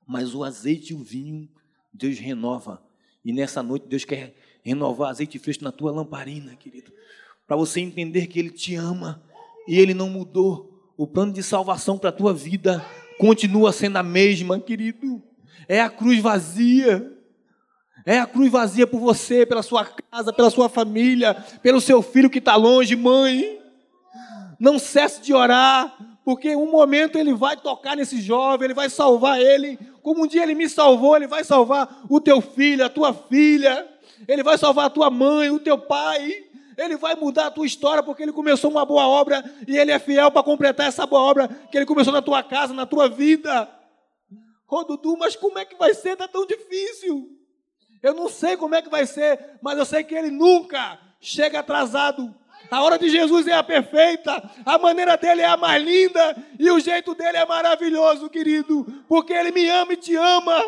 Mas 0.05 0.33
o 0.33 0.43
azeite 0.43 0.93
e 0.93 0.95
o 0.95 1.03
vinho 1.03 1.47
Deus 1.93 2.17
renova. 2.17 2.83
E 3.23 3.31
nessa 3.31 3.61
noite 3.61 3.87
Deus 3.87 4.03
quer 4.03 4.35
renovar 4.63 5.09
azeite 5.09 5.37
fresco 5.37 5.63
na 5.63 5.71
tua 5.71 5.91
lamparina, 5.91 6.55
querido. 6.55 6.91
Para 7.45 7.55
você 7.55 7.79
entender 7.79 8.27
que 8.27 8.39
Ele 8.39 8.49
te 8.49 8.75
ama 8.75 9.23
e 9.67 9.77
Ele 9.77 9.93
não 9.93 10.09
mudou. 10.09 10.93
O 10.97 11.07
plano 11.07 11.31
de 11.31 11.41
salvação 11.43 11.97
para 11.97 12.09
a 12.09 12.13
tua 12.13 12.33
vida 12.33 12.83
continua 13.17 13.71
sendo 13.71 13.97
a 13.97 14.03
mesma, 14.03 14.59
querido. 14.59 15.21
É 15.67 15.79
a 15.79 15.89
cruz 15.89 16.19
vazia. 16.19 17.18
É 18.05 18.19
a 18.19 18.25
cruz 18.25 18.51
vazia 18.51 18.87
por 18.87 18.99
você, 18.99 19.45
pela 19.45 19.61
sua 19.61 19.85
casa, 19.85 20.33
pela 20.33 20.49
sua 20.49 20.69
família, 20.69 21.33
pelo 21.61 21.81
seu 21.81 22.01
filho 22.01 22.29
que 22.29 22.39
está 22.39 22.55
longe, 22.55 22.95
mãe. 22.95 23.59
Não 24.59 24.77
cesse 24.77 25.21
de 25.21 25.33
orar, 25.33 25.95
porque 26.23 26.55
um 26.55 26.69
momento 26.69 27.17
ele 27.17 27.33
vai 27.33 27.55
tocar 27.57 27.95
nesse 27.95 28.21
jovem, 28.21 28.65
ele 28.65 28.73
vai 28.73 28.89
salvar 28.89 29.39
ele. 29.39 29.79
Como 30.01 30.23
um 30.23 30.27
dia 30.27 30.43
ele 30.43 30.55
me 30.55 30.69
salvou, 30.69 31.15
ele 31.15 31.27
vai 31.27 31.43
salvar 31.43 32.03
o 32.09 32.19
teu 32.19 32.41
filho, 32.41 32.85
a 32.85 32.89
tua 32.89 33.13
filha. 33.13 33.87
Ele 34.27 34.43
vai 34.43 34.57
salvar 34.57 34.85
a 34.85 34.89
tua 34.89 35.09
mãe, 35.09 35.49
o 35.49 35.59
teu 35.59 35.77
pai. 35.77 36.45
Ele 36.77 36.95
vai 36.95 37.15
mudar 37.15 37.47
a 37.47 37.51
tua 37.51 37.65
história 37.65 38.01
porque 38.01 38.23
ele 38.23 38.31
começou 38.31 38.71
uma 38.71 38.85
boa 38.85 39.07
obra 39.07 39.43
e 39.67 39.77
ele 39.77 39.91
é 39.91 39.99
fiel 39.99 40.31
para 40.31 40.43
completar 40.43 40.87
essa 40.87 41.05
boa 41.05 41.21
obra 41.21 41.47
que 41.47 41.77
ele 41.77 41.85
começou 41.85 42.13
na 42.13 42.21
tua 42.21 42.41
casa, 42.41 42.73
na 42.73 42.85
tua 42.85 43.09
vida. 43.09 43.69
Ô 44.67 44.77
oh, 44.77 44.83
Dudu, 44.83 45.17
mas 45.17 45.35
como 45.35 45.57
é 45.57 45.65
que 45.65 45.75
vai 45.75 45.93
ser? 45.93 46.09
Está 46.09 46.27
tão 46.27 46.45
difícil. 46.45 47.38
Eu 48.01 48.13
não 48.13 48.29
sei 48.29 48.55
como 48.55 48.75
é 48.75 48.81
que 48.81 48.89
vai 48.89 49.05
ser, 49.05 49.57
mas 49.61 49.77
eu 49.77 49.85
sei 49.85 50.03
que 50.03 50.15
ele 50.15 50.29
nunca 50.29 50.99
chega 51.19 51.59
atrasado. 51.59 52.33
A 52.71 52.83
hora 52.83 52.97
de 52.99 53.09
Jesus 53.09 53.47
é 53.47 53.53
a 53.53 53.63
perfeita, 53.63 54.49
a 54.65 54.77
maneira 54.77 55.17
dele 55.17 55.41
é 55.41 55.45
a 55.45 55.57
mais 55.57 55.83
linda 55.83 56.35
e 56.57 56.69
o 56.69 56.79
jeito 56.79 57.15
dele 57.15 57.37
é 57.37 57.45
maravilhoso, 57.45 58.29
querido, 58.29 58.85
porque 59.07 59.33
ele 59.33 59.51
me 59.51 59.67
ama 59.69 59.93
e 59.93 59.97
te 59.97 60.15
ama. 60.15 60.61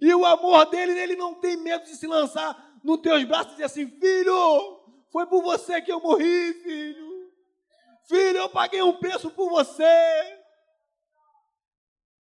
E 0.00 0.12
o 0.14 0.24
amor 0.24 0.66
dele, 0.66 0.98
ele 0.98 1.14
não 1.14 1.34
tem 1.34 1.56
medo 1.56 1.84
de 1.84 1.94
se 1.94 2.06
lançar 2.06 2.56
nos 2.82 3.00
teus 3.00 3.22
braços 3.24 3.52
e 3.52 3.56
dizer 3.56 3.64
assim: 3.64 3.86
Filho, 4.00 4.80
foi 5.12 5.26
por 5.26 5.42
você 5.42 5.80
que 5.80 5.92
eu 5.92 6.00
morri, 6.00 6.54
filho. 6.54 7.30
Filho, 8.08 8.38
eu 8.38 8.48
paguei 8.48 8.82
um 8.82 8.94
preço 8.94 9.30
por 9.30 9.50
você. 9.50 9.84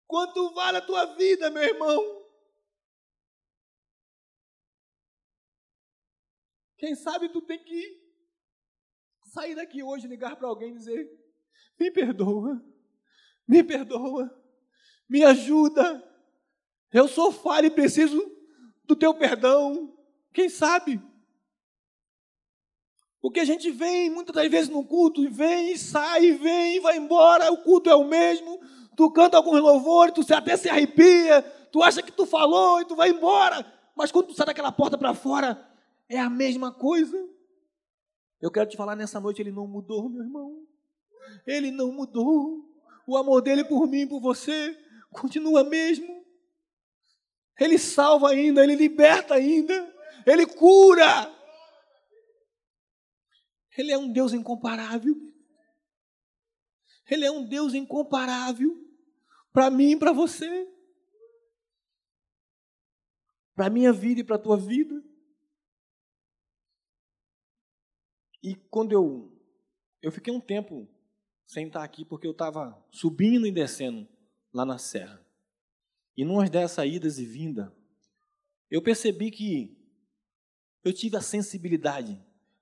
Quanto 0.07 0.53
vale 0.53 0.79
a 0.79 0.83
tua 0.83 1.07
vida, 1.15 1.49
meu 1.51 1.63
irmão? 1.63 2.20
Quem 6.81 6.95
sabe 6.95 7.29
tu 7.29 7.43
tem 7.43 7.63
que 7.63 8.01
sair 9.27 9.55
daqui 9.55 9.83
hoje, 9.83 10.09
ligar 10.09 10.35
para 10.37 10.49
alguém 10.49 10.71
e 10.71 10.79
dizer: 10.79 11.11
Me 11.79 11.91
perdoa, 11.91 12.59
me 13.47 13.63
perdoa, 13.63 14.35
me 15.07 15.23
ajuda. 15.23 16.03
Eu 16.91 17.07
sou 17.07 17.31
falho 17.31 17.67
e 17.67 17.71
preciso 17.71 18.19
do 18.85 18.97
teu 18.97 19.13
perdão. 19.13 19.95
Quem 20.33 20.49
sabe? 20.49 20.99
Porque 23.21 23.41
a 23.41 23.45
gente 23.45 23.71
vem 23.71 24.09
muitas 24.09 24.35
das 24.35 24.51
vezes 24.51 24.71
no 24.71 24.83
culto, 24.83 25.23
e 25.23 25.29
vem, 25.29 25.73
e 25.73 25.77
sai, 25.77 26.33
vem, 26.33 26.77
e 26.77 26.81
vai 26.81 26.97
embora, 26.97 27.53
o 27.53 27.59
culto 27.59 27.91
é 27.91 27.95
o 27.95 28.05
mesmo, 28.05 28.59
tu 28.97 29.11
canta 29.11 29.37
alguns 29.37 29.61
louvores, 29.61 30.15
tu 30.15 30.35
até 30.35 30.57
se 30.57 30.71
arrepia, 30.71 31.43
tu 31.71 31.83
acha 31.83 32.01
que 32.01 32.11
tu 32.11 32.25
falou 32.25 32.81
e 32.81 32.87
tu 32.87 32.97
vai 32.97 33.11
embora, 33.11 33.71
mas 33.95 34.11
quando 34.11 34.29
tu 34.29 34.35
sai 34.35 34.47
daquela 34.47 34.73
porta 34.73 34.97
para 34.97 35.13
fora, 35.13 35.70
é 36.11 36.19
a 36.19 36.29
mesma 36.29 36.75
coisa. 36.75 37.17
Eu 38.41 38.51
quero 38.51 38.69
te 38.69 38.77
falar 38.77 38.97
nessa 38.97 39.21
noite, 39.21 39.41
ele 39.41 39.53
não 39.53 39.67
mudou, 39.67 40.11
meu 40.11 40.23
irmão. 40.23 40.67
Ele 41.47 41.71
não 41.71 41.93
mudou. 41.93 42.69
O 43.07 43.17
amor 43.17 43.41
dele 43.41 43.65
por 43.65 43.87
mim, 43.87 44.09
por 44.09 44.21
você, 44.21 44.77
continua 45.13 45.63
mesmo. 45.63 46.25
Ele 47.59 47.79
salva 47.79 48.31
ainda, 48.31 48.65
ele 48.65 48.75
liberta 48.75 49.35
ainda, 49.35 49.95
ele 50.27 50.47
cura. 50.47 51.33
Ele 53.79 53.93
é 53.93 53.99
um 53.99 54.11
Deus 54.13 54.33
incomparável. 54.33 55.15
Ele 57.09 57.25
é 57.25 57.31
um 57.31 57.47
Deus 57.47 57.73
incomparável 57.73 58.77
para 59.53 59.71
mim 59.71 59.93
e 59.93 59.99
para 59.99 60.13
você. 60.13 60.69
Para 63.55 63.71
minha 63.71 63.93
vida 63.93 64.21
e 64.21 64.25
para 64.25 64.37
a 64.37 64.41
tua 64.41 64.57
vida. 64.57 65.10
E 68.43 68.55
quando 68.55 68.93
eu 68.93 69.37
eu 70.03 70.11
fiquei 70.11 70.33
um 70.33 70.41
tempo 70.41 70.89
sem 71.47 71.67
estar 71.67 71.85
aqui 71.85 72.05
porque 72.05 72.27
eu 72.27 72.31
estava 72.31 72.77
subindo 72.91 73.47
e 73.47 73.53
descendo 73.53 74.09
lá 74.53 74.65
na 74.65 74.79
serra. 74.79 75.21
E 76.17 76.25
numa 76.25 76.49
dessas 76.49 76.87
idas 76.87 77.19
e 77.19 77.25
vindas, 77.25 77.71
eu 78.71 78.81
percebi 78.81 79.31
que 79.31 79.77
eu 80.85 80.93
tive 80.93 81.17
a 81.17 81.21
sensibilidade. 81.21 82.19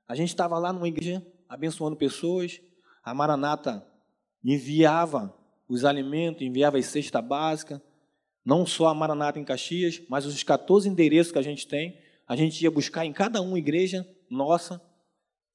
A 0.06 0.14
gente 0.14 0.30
estava 0.30 0.58
lá 0.58 0.72
numa 0.72 0.88
igreja 0.88 1.24
abençoando 1.48 1.96
pessoas, 1.96 2.60
a 3.02 3.14
Maranata 3.14 3.86
enviava 4.42 5.36
os 5.68 5.84
alimentos, 5.84 6.42
enviava 6.42 6.78
as 6.78 6.86
cestas 6.86 7.24
básicas, 7.24 7.80
não 8.44 8.64
só 8.66 8.88
a 8.88 8.94
Maranata 8.94 9.38
em 9.38 9.44
Caxias, 9.44 10.02
mas 10.08 10.24
os 10.24 10.42
14 10.42 10.88
endereços 10.88 11.32
que 11.32 11.38
a 11.38 11.42
gente 11.42 11.68
tem, 11.68 12.00
a 12.26 12.34
gente 12.34 12.62
ia 12.62 12.70
buscar 12.70 13.04
em 13.04 13.12
cada 13.12 13.40
uma 13.40 13.58
igreja 13.58 14.08
nossa 14.30 14.82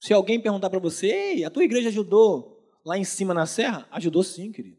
se 0.03 0.11
alguém 0.11 0.37
perguntar 0.37 0.69
para 0.69 0.79
você, 0.79 1.07
ei, 1.07 1.45
a 1.45 1.49
tua 1.49 1.63
igreja 1.63 1.87
ajudou 1.87 2.61
lá 2.83 2.97
em 2.97 3.05
cima 3.05 3.33
na 3.33 3.45
serra? 3.45 3.87
Ajudou 3.89 4.21
sim, 4.21 4.51
querido. 4.51 4.75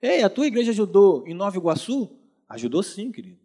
Ei, 0.00 0.22
a 0.22 0.30
tua 0.30 0.46
igreja 0.46 0.70
ajudou 0.70 1.28
em 1.28 1.34
Nova 1.34 1.58
Iguaçu? 1.58 2.18
Ajudou 2.48 2.82
sim, 2.82 3.12
querido. 3.12 3.38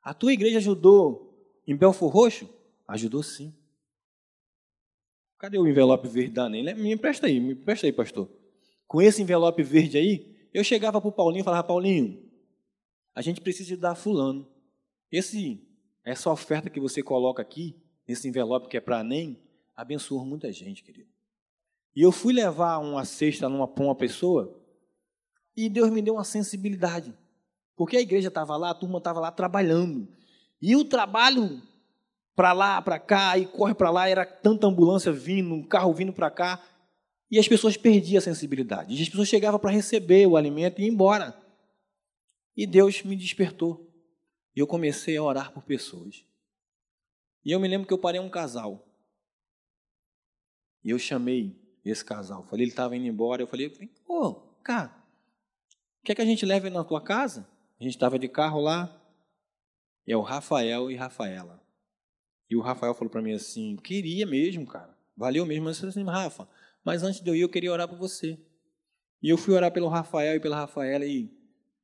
A 0.00 0.14
tua 0.14 0.32
igreja 0.32 0.58
ajudou 0.58 1.36
em 1.66 1.74
Belfor 1.74 2.08
Roxo? 2.08 2.48
Ajudou 2.86 3.20
sim. 3.20 3.52
Cadê 5.38 5.58
o 5.58 5.66
envelope 5.66 6.06
verde 6.06 6.30
da 6.30 6.48
NEM? 6.48 6.72
Me 6.76 6.92
empresta 6.92 7.26
aí, 7.26 7.40
me 7.40 7.54
empresta 7.54 7.88
aí, 7.88 7.92
pastor. 7.92 8.30
Com 8.86 9.02
esse 9.02 9.20
envelope 9.20 9.60
verde 9.60 9.98
aí, 9.98 10.36
eu 10.54 10.62
chegava 10.62 11.00
para 11.00 11.08
o 11.08 11.12
Paulinho 11.12 11.40
e 11.40 11.44
falava, 11.44 11.66
Paulinho, 11.66 12.30
a 13.12 13.20
gente 13.20 13.40
precisa 13.40 13.76
dar 13.76 13.96
fulano. 13.96 14.48
Esse, 15.10 15.60
essa 16.04 16.30
oferta 16.30 16.70
que 16.70 16.78
você 16.78 17.02
coloca 17.02 17.42
aqui, 17.42 17.74
nesse 18.06 18.28
envelope 18.28 18.68
que 18.68 18.76
é 18.76 18.80
para 18.80 19.00
a 19.00 19.02
NEM, 19.02 19.42
abençoou 19.74 20.24
muita 20.24 20.52
gente, 20.52 20.82
querido. 20.82 21.10
E 21.94 22.02
eu 22.02 22.10
fui 22.10 22.32
levar 22.32 22.78
uma 22.78 23.04
cesta 23.04 23.48
numa, 23.48 23.66
uma 23.66 23.94
pessoa 23.94 24.60
e 25.56 25.68
Deus 25.68 25.90
me 25.90 26.02
deu 26.02 26.14
uma 26.14 26.24
sensibilidade. 26.24 27.14
Porque 27.76 27.96
a 27.96 28.00
igreja 28.00 28.28
estava 28.28 28.56
lá, 28.56 28.70
a 28.70 28.74
turma 28.74 28.98
estava 28.98 29.20
lá 29.20 29.30
trabalhando. 29.30 30.08
E 30.60 30.74
o 30.76 30.84
trabalho 30.84 31.62
para 32.34 32.52
lá, 32.52 32.82
para 32.82 32.98
cá, 32.98 33.38
e 33.38 33.46
corre 33.46 33.74
para 33.74 33.90
lá, 33.90 34.08
era 34.08 34.26
tanta 34.26 34.66
ambulância 34.66 35.12
vindo, 35.12 35.54
um 35.54 35.62
carro 35.62 35.92
vindo 35.92 36.12
para 36.12 36.30
cá, 36.30 36.62
e 37.30 37.38
as 37.38 37.46
pessoas 37.46 37.76
perdiam 37.76 38.18
a 38.18 38.22
sensibilidade. 38.22 38.94
E 38.94 39.02
as 39.02 39.08
pessoas 39.08 39.28
chegavam 39.28 39.58
para 39.58 39.70
receber 39.70 40.26
o 40.26 40.36
alimento 40.36 40.80
e 40.80 40.84
ir 40.84 40.88
embora. 40.88 41.36
E 42.56 42.66
Deus 42.66 43.02
me 43.02 43.16
despertou. 43.16 43.90
E 44.54 44.60
eu 44.60 44.66
comecei 44.66 45.16
a 45.16 45.22
orar 45.22 45.52
por 45.52 45.64
pessoas. 45.64 46.24
E 47.44 47.50
eu 47.50 47.60
me 47.60 47.68
lembro 47.68 47.86
que 47.86 47.92
eu 47.92 47.98
parei 47.98 48.20
um 48.20 48.30
casal. 48.30 48.84
E 50.84 50.90
eu 50.90 50.98
chamei 50.98 51.56
esse 51.84 52.04
casal. 52.04 52.44
Falei, 52.44 52.64
ele 52.64 52.72
estava 52.72 52.96
indo 52.96 53.06
embora. 53.06 53.42
Eu 53.42 53.46
falei, 53.46 53.72
ô, 54.06 54.34
cara, 54.62 54.94
quer 56.04 56.14
que 56.14 56.22
a 56.22 56.26
gente 56.26 56.44
leve 56.44 56.68
na 56.70 56.84
tua 56.84 57.00
casa? 57.00 57.48
A 57.80 57.82
gente 57.82 57.94
estava 57.94 58.18
de 58.18 58.28
carro 58.28 58.60
lá. 58.60 59.00
E 60.06 60.12
é 60.12 60.16
o 60.16 60.20
Rafael 60.20 60.90
e 60.90 60.96
Rafaela. 60.96 61.62
E 62.50 62.56
o 62.56 62.60
Rafael 62.60 62.94
falou 62.94 63.10
para 63.10 63.22
mim 63.22 63.32
assim: 63.32 63.76
queria 63.76 64.26
mesmo, 64.26 64.66
cara. 64.66 64.96
Valeu 65.16 65.46
mesmo. 65.46 65.68
Eu 65.68 65.70
assim, 65.70 66.04
Rafa, 66.04 66.48
mas 66.84 67.02
antes 67.02 67.20
de 67.20 67.30
eu 67.30 67.34
ir, 67.34 67.40
eu 67.40 67.48
queria 67.48 67.72
orar 67.72 67.88
por 67.88 67.98
você. 67.98 68.38
E 69.22 69.28
eu 69.28 69.38
fui 69.38 69.54
orar 69.54 69.72
pelo 69.72 69.88
Rafael 69.88 70.36
e 70.36 70.40
pela 70.40 70.56
Rafaela 70.56 71.06
e 71.06 71.30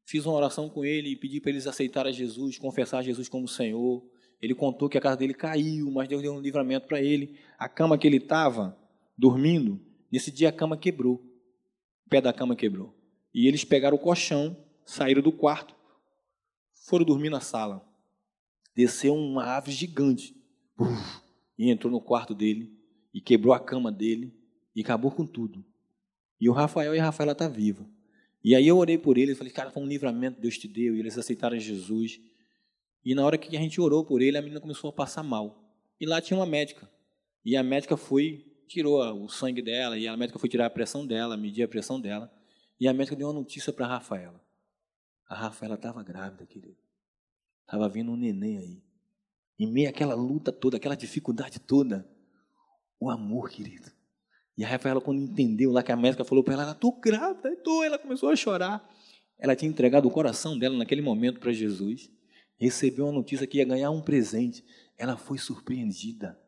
fiz 0.05 0.27
uma 0.27 0.35
oração 0.35 0.69
com 0.69 0.85
ele 0.85 1.11
e 1.11 1.17
pedi 1.17 1.41
para 1.41 1.51
eles 1.51 1.67
aceitarem 1.67 2.13
Jesus, 2.13 2.59
confessar 2.59 3.03
Jesus 3.03 3.29
como 3.29 3.49
Senhor. 3.49 4.05
Ele 4.43 4.55
contou 4.55 4.89
que 4.89 4.99
a 4.99 5.01
casa 5.01 5.17
dele 5.17 5.35
caiu, 5.35 5.91
mas 5.91 6.09
Deus 6.09 6.23
deu 6.23 6.33
um 6.33 6.41
livramento 6.41 6.87
para 6.87 7.01
ele. 7.01 7.39
A 7.59 7.69
cama 7.69 7.97
que 7.97 8.07
ele 8.07 8.17
estava 8.17 8.77
dormindo, 9.21 9.79
nesse 10.11 10.31
dia 10.31 10.49
a 10.49 10.53
cama 10.53 10.79
quebrou. 10.79 11.17
O 12.07 12.09
pé 12.09 12.23
da 12.23 12.33
cama 12.33 12.57
quebrou. 12.57 12.97
E 13.35 13.47
eles 13.47 13.65
pegaram 13.65 13.97
o 13.97 14.01
colchão, 14.01 14.57
saíram 14.85 15.21
do 15.21 15.31
quarto, 15.31 15.77
foram 16.73 17.05
dormir 17.05 17.29
na 17.29 17.41
sala. 17.41 17.87
Desceu 18.75 19.15
uma 19.15 19.45
ave 19.57 19.73
gigante 19.73 20.35
uf, 20.79 21.21
e 21.59 21.71
entrou 21.71 21.93
no 21.93 22.01
quarto 22.01 22.35
dele 22.35 22.75
e 23.13 23.21
quebrou 23.21 23.53
a 23.53 23.61
cama 23.61 23.93
dele 23.93 24.35
e 24.75 24.81
acabou 24.81 25.11
com 25.11 25.27
tudo. 25.27 25.63
E 26.41 26.49
o 26.49 26.53
Rafael 26.53 26.95
e 26.95 26.99
a 26.99 27.05
Rafaela 27.05 27.35
tá 27.35 27.47
viva. 27.47 27.87
E 28.43 28.55
aí 28.55 28.67
eu 28.67 28.79
orei 28.79 28.97
por 28.97 29.19
eles, 29.19 29.37
falei, 29.37 29.53
cara, 29.53 29.71
foi 29.71 29.83
um 29.83 29.87
livramento 29.87 30.41
Deus 30.41 30.57
te 30.57 30.67
deu, 30.67 30.97
e 30.97 31.01
eles 31.01 31.19
aceitaram 31.19 31.59
Jesus. 31.59 32.19
E 33.05 33.15
na 33.15 33.23
hora 33.27 33.37
que 33.37 33.55
a 33.55 33.61
gente 33.61 33.79
orou 33.79 34.03
por 34.03 34.23
ele, 34.23 34.39
a 34.39 34.43
menina 34.43 34.63
começou 34.63 34.89
a 34.89 34.93
passar 34.95 35.23
mal. 35.23 35.63
E 36.01 36.07
lá 36.07 36.23
tinha 36.23 36.39
uma 36.39 36.47
médica. 36.47 36.91
E 37.45 37.55
a 37.55 37.63
médica 37.63 37.99
foi 37.99 38.50
tirou 38.71 39.03
o 39.25 39.29
sangue 39.29 39.61
dela 39.61 39.99
e 39.99 40.07
a 40.07 40.17
médica 40.17 40.39
foi 40.39 40.49
tirar 40.49 40.67
a 40.67 40.71
pressão 40.71 41.05
dela, 41.05 41.37
medir 41.37 41.65
a 41.65 41.69
pressão 41.69 42.01
dela. 42.01 42.33
E 42.79 42.87
a 42.87 42.95
médica 42.95 43.17
deu 43.17 43.27
uma 43.27 43.35
notícia 43.35 43.73
para 43.73 43.85
a 43.85 43.89
Rafaela. 43.89 44.41
A 45.29 45.35
Rafaela 45.35 45.75
estava 45.75 46.03
grávida, 46.05 46.47
querido. 46.47 46.79
Estava 47.63 47.89
vindo 47.89 48.13
um 48.13 48.17
neném 48.17 48.59
aí. 48.59 48.83
Em 49.59 49.67
meio 49.67 49.91
àquela 49.91 50.15
luta 50.15 50.53
toda, 50.53 50.77
aquela 50.77 50.95
dificuldade 50.95 51.59
toda, 51.59 52.09
o 52.99 53.11
amor, 53.11 53.51
querido. 53.51 53.91
E 54.57 54.65
a 54.65 54.69
Rafaela, 54.69 55.01
quando 55.01 55.21
entendeu 55.21 55.73
lá 55.73 55.83
que 55.83 55.93
a 55.93 55.97
médica 55.97 56.25
falou 56.25 56.45
para 56.45 56.55
ela, 56.55 56.63
ela 56.63 56.73
estou 56.73 56.93
grávida, 56.93 57.51
estou, 57.51 57.83
ela 57.83 57.99
começou 57.99 58.29
a 58.29 58.37
chorar. 58.37 58.89
Ela 59.37 59.57
tinha 59.57 59.69
entregado 59.69 60.07
o 60.07 60.11
coração 60.11 60.57
dela 60.57 60.77
naquele 60.77 61.03
momento 61.03 61.41
para 61.41 61.53
Jesus. 61.53 62.09
Recebeu 62.57 63.07
uma 63.07 63.13
notícia 63.13 63.47
que 63.47 63.59
ia 63.59 63.65
ganhar 63.65 63.91
um 63.91 64.01
presente. 64.01 64.65
Ela 64.97 65.17
foi 65.17 65.39
surpreendida. 65.39 66.40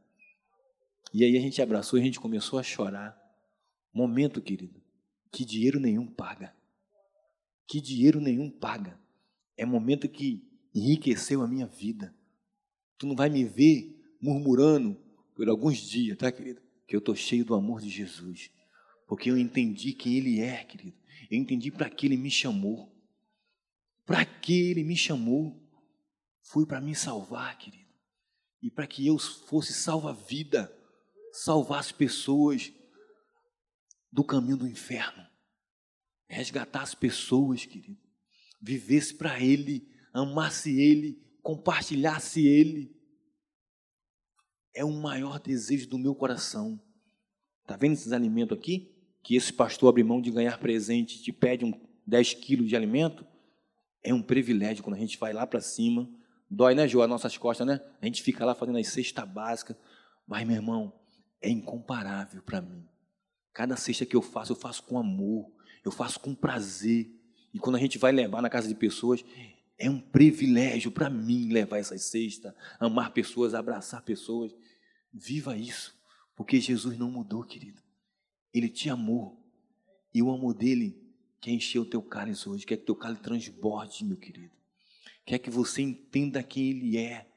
E 1.13 1.25
aí 1.25 1.37
a 1.37 1.41
gente 1.41 1.61
abraçou 1.61 1.99
e 1.99 2.03
a 2.03 2.05
gente 2.05 2.19
começou 2.19 2.59
a 2.59 2.63
chorar. 2.63 3.21
Momento, 3.93 4.41
querido, 4.41 4.81
que 5.31 5.45
dinheiro 5.45 5.79
nenhum 5.79 6.07
paga. 6.07 6.55
Que 7.67 7.81
dinheiro 7.81 8.21
nenhum 8.21 8.51
paga. 8.51 8.99
É 9.57 9.67
momento 9.67 10.09
que 10.09 10.43
enriqueceu 10.75 11.43
a 11.43 11.49
minha 11.49 11.67
vida. 11.67 12.15
Tu 12.97 13.07
não 13.07 13.15
vai 13.15 13.29
me 13.29 13.45
ver 13.45 14.17
murmurando 14.21 14.99
por 15.35 15.49
alguns 15.49 15.79
dias, 15.79 16.17
tá, 16.17 16.33
querido? 16.33 16.63
Que 16.87 16.97
eu 16.97 16.99
estou 16.99 17.15
cheio 17.15 17.45
do 17.45 17.55
amor 17.55 17.81
de 17.81 17.91
Jesus. 17.91 18.51
Porque 19.07 19.31
eu 19.31 19.37
entendi 19.37 19.93
quem 19.93 20.17
Ele 20.17 20.41
é, 20.41 20.65
querido. 20.65 20.97
Eu 21.31 21.39
entendi 21.39 21.71
para 21.71 21.91
que 21.91 22.07
Ele 22.07 22.17
me 22.17 22.31
chamou. 22.31 22.91
Para 24.07 24.25
que 24.25 24.71
Ele 24.71 24.83
me 24.83 24.97
chamou. 24.97 25.61
Foi 26.41 26.65
para 26.65 26.81
me 26.81 26.95
salvar, 26.95 27.59
querido. 27.59 27.91
E 28.63 28.71
para 28.71 28.87
que 28.87 29.07
eu 29.07 29.19
fosse 29.19 29.73
salva-vida 29.75 30.73
salvasse 31.33 31.95
pessoas 31.95 32.73
do 34.13 34.23
caminho 34.23 34.59
do 34.59 34.69
inferno, 34.69 35.27
resgatasse 36.29 36.95
pessoas, 36.97 37.65
querido, 37.65 37.99
vivesse 38.61 39.15
para 39.15 39.41
Ele, 39.41 39.89
amasse 40.13 40.79
Ele, 40.79 41.19
compartilhasse 41.43 42.47
Ele. 42.47 42.95
É 44.75 44.85
o 44.85 44.93
maior 44.93 45.41
desejo 45.41 45.89
do 45.89 45.99
meu 45.99 46.15
coração. 46.15 46.81
Está 47.63 47.77
vendo 47.77 47.95
esses 47.95 48.13
alimentos 48.13 48.57
aqui? 48.57 48.95
Que 49.23 49.37
esse 49.37 49.53
pastor 49.53 49.89
abre 49.89 50.03
mão 50.03 50.21
de 50.21 50.31
ganhar 50.31 50.59
presente 50.59 51.17
e 51.17 51.23
te 51.23 51.33
pede 51.33 51.65
um 51.65 51.73
10 52.07 52.35
quilos 52.35 52.69
de 52.69 52.77
alimento? 52.77 53.27
É 54.03 54.13
um 54.13 54.23
privilégio 54.23 54.83
quando 54.83 54.97
a 54.97 54.99
gente 54.99 55.19
vai 55.19 55.33
lá 55.33 55.47
para 55.47 55.61
cima. 55.61 56.09
Dói, 56.51 56.75
né, 56.75 56.89
João? 56.89 57.05
As 57.05 57.11
nossas 57.11 57.39
costas, 57.39 57.67
né? 57.67 57.81
A 58.01 58.07
gente 58.07 58.23
fica 58.23 58.45
lá 58.45 58.55
fazendo 58.55 58.79
as 58.79 58.89
cestas 58.89 59.29
básicas. 59.29 59.77
Mas, 60.27 60.47
meu 60.47 60.57
irmão, 60.57 60.93
é 61.43 61.51
incomparável 61.51 62.41
para 62.43 62.63
mim. 62.63 62.87
Cada 63.53 63.77
cesta 63.77 64.07
que 64.07 64.17
eu 64.17 64.23
faço, 64.23 64.53
eu 64.53 64.57
faço 64.57 64.83
com 64.85 64.99
amor, 64.99 65.53
eu 65.85 65.91
faço 65.91 66.19
com 66.21 66.35
prazer. 66.35 67.11
E 67.53 67.59
quando 67.59 67.77
a 67.77 67.79
gente 67.79 67.99
vai 67.99 68.13
levar 68.13 68.41
na 68.41 68.49
casa 68.49 68.69
de 68.69 68.75
pessoas, 68.75 69.23
é 69.77 69.91
um 69.91 70.01
privilégio 70.01 70.91
para 70.91 71.11
mim 71.11 71.49
levar 71.53 71.79
essas 71.79 72.05
cestas, 72.05 72.55
amar 72.79 73.13
pessoas, 73.13 73.53
abraçar 73.53 74.03
pessoas. 74.03 74.55
Viva 75.13 75.57
isso, 75.57 75.95
porque 76.35 76.61
Jesus 76.61 76.97
não 76.97 77.11
mudou, 77.11 77.43
querido. 77.43 77.83
Ele 78.55 78.69
te 78.69 78.89
amou. 78.89 79.39
E 80.15 80.23
o 80.23 80.31
amor 80.31 80.55
dele 80.55 81.03
quer 81.41 81.51
encher 81.51 81.81
o 81.81 81.85
teu 81.85 82.01
cálice 82.01 82.49
hoje, 82.49 82.65
quer 82.65 82.77
que 82.77 82.87
teu 82.87 82.95
cálice 82.95 83.23
transborde, 83.23 84.05
meu 84.05 84.17
querido. 84.17 84.55
Quer 85.27 85.39
que 85.39 85.51
você 85.51 85.83
entenda 85.83 86.43
quem 86.43 86.71
ele 86.71 86.97
é. 86.97 87.29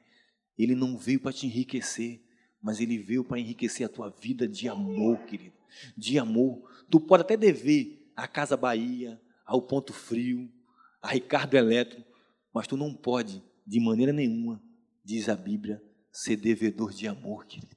Ele 0.58 0.74
não 0.74 0.96
veio 0.96 1.20
para 1.20 1.32
te 1.32 1.46
enriquecer, 1.46 2.22
mas 2.66 2.80
ele 2.80 2.98
veio 2.98 3.22
para 3.22 3.38
enriquecer 3.38 3.86
a 3.86 3.88
tua 3.88 4.10
vida 4.10 4.48
de 4.48 4.68
amor, 4.68 5.18
querido. 5.18 5.54
De 5.96 6.18
amor. 6.18 6.68
Tu 6.90 6.98
pode 6.98 7.22
até 7.22 7.36
dever 7.36 8.10
a 8.16 8.26
Casa 8.26 8.56
Bahia, 8.56 9.22
ao 9.44 9.62
Ponto 9.62 9.92
Frio, 9.92 10.52
a 11.00 11.10
Ricardo 11.12 11.54
Eletro, 11.54 12.04
mas 12.52 12.66
tu 12.66 12.76
não 12.76 12.92
pode, 12.92 13.40
de 13.64 13.78
maneira 13.78 14.12
nenhuma, 14.12 14.60
diz 15.04 15.28
a 15.28 15.36
Bíblia, 15.36 15.80
ser 16.10 16.34
devedor 16.38 16.92
de 16.92 17.06
amor, 17.06 17.46
querido. 17.46 17.76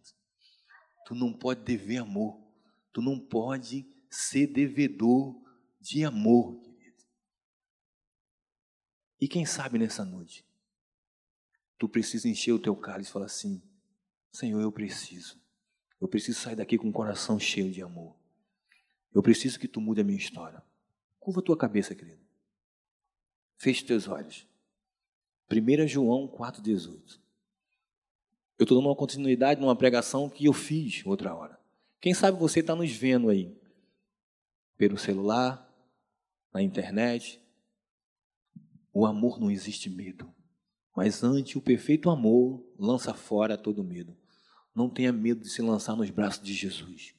Tu 1.05 1.13
não 1.13 1.31
pode 1.31 1.61
dever 1.61 1.97
amor. 1.97 2.41
Tu 2.91 2.99
não 2.99 3.19
pode 3.19 3.85
ser 4.09 4.47
devedor 4.47 5.39
de 5.79 6.03
amor, 6.03 6.59
querido. 6.61 7.03
E 9.21 9.27
quem 9.27 9.45
sabe 9.45 9.77
nessa 9.77 10.03
noite, 10.03 10.43
tu 11.77 11.87
precisa 11.87 12.27
encher 12.27 12.53
o 12.53 12.59
teu 12.59 12.75
cálice 12.75 13.11
e 13.11 13.13
falar 13.13 13.27
assim: 13.27 13.61
Senhor, 14.31 14.61
eu 14.61 14.71
preciso. 14.71 15.39
Eu 15.99 16.07
preciso 16.07 16.39
sair 16.39 16.55
daqui 16.55 16.77
com 16.77 16.89
o 16.89 16.93
coração 16.93 17.39
cheio 17.39 17.71
de 17.71 17.81
amor. 17.81 18.15
Eu 19.13 19.21
preciso 19.21 19.59
que 19.59 19.67
tu 19.67 19.81
mude 19.81 20.01
a 20.01 20.03
minha 20.03 20.17
história. 20.17 20.63
Curva 21.19 21.41
a 21.41 21.43
tua 21.43 21.57
cabeça, 21.57 21.95
querido. 21.95 22.21
Feche 23.57 23.83
teus 23.83 24.07
olhos. 24.07 24.47
1 25.51 25.87
João 25.87 26.27
4,18. 26.27 27.19
Eu 28.57 28.63
estou 28.63 28.77
dando 28.77 28.87
uma 28.87 28.95
continuidade 28.95 29.59
numa 29.59 29.75
pregação 29.75 30.29
que 30.29 30.45
eu 30.45 30.53
fiz 30.53 31.05
outra 31.05 31.33
hora. 31.33 31.59
Quem 31.99 32.13
sabe 32.13 32.37
você 32.37 32.59
está 32.59 32.75
nos 32.75 32.91
vendo 32.91 33.29
aí, 33.29 33.57
pelo 34.77 34.97
celular, 34.97 35.69
na 36.53 36.61
internet. 36.61 37.41
O 38.93 39.05
amor 39.05 39.39
não 39.39 39.51
existe 39.51 39.89
medo. 39.89 40.33
Mas 40.99 41.23
ante 41.23 41.57
o 41.57 41.61
perfeito 41.61 42.09
amor, 42.09 42.61
lança 42.77 43.13
fora 43.13 43.57
todo 43.57 43.85
medo. 43.85 44.17
Não 44.75 44.89
tenha 44.89 45.13
medo 45.13 45.39
de 45.39 45.49
se 45.49 45.61
lançar 45.61 45.95
nos 45.95 46.09
braços 46.09 46.43
de 46.43 46.53
Jesus. 46.53 47.15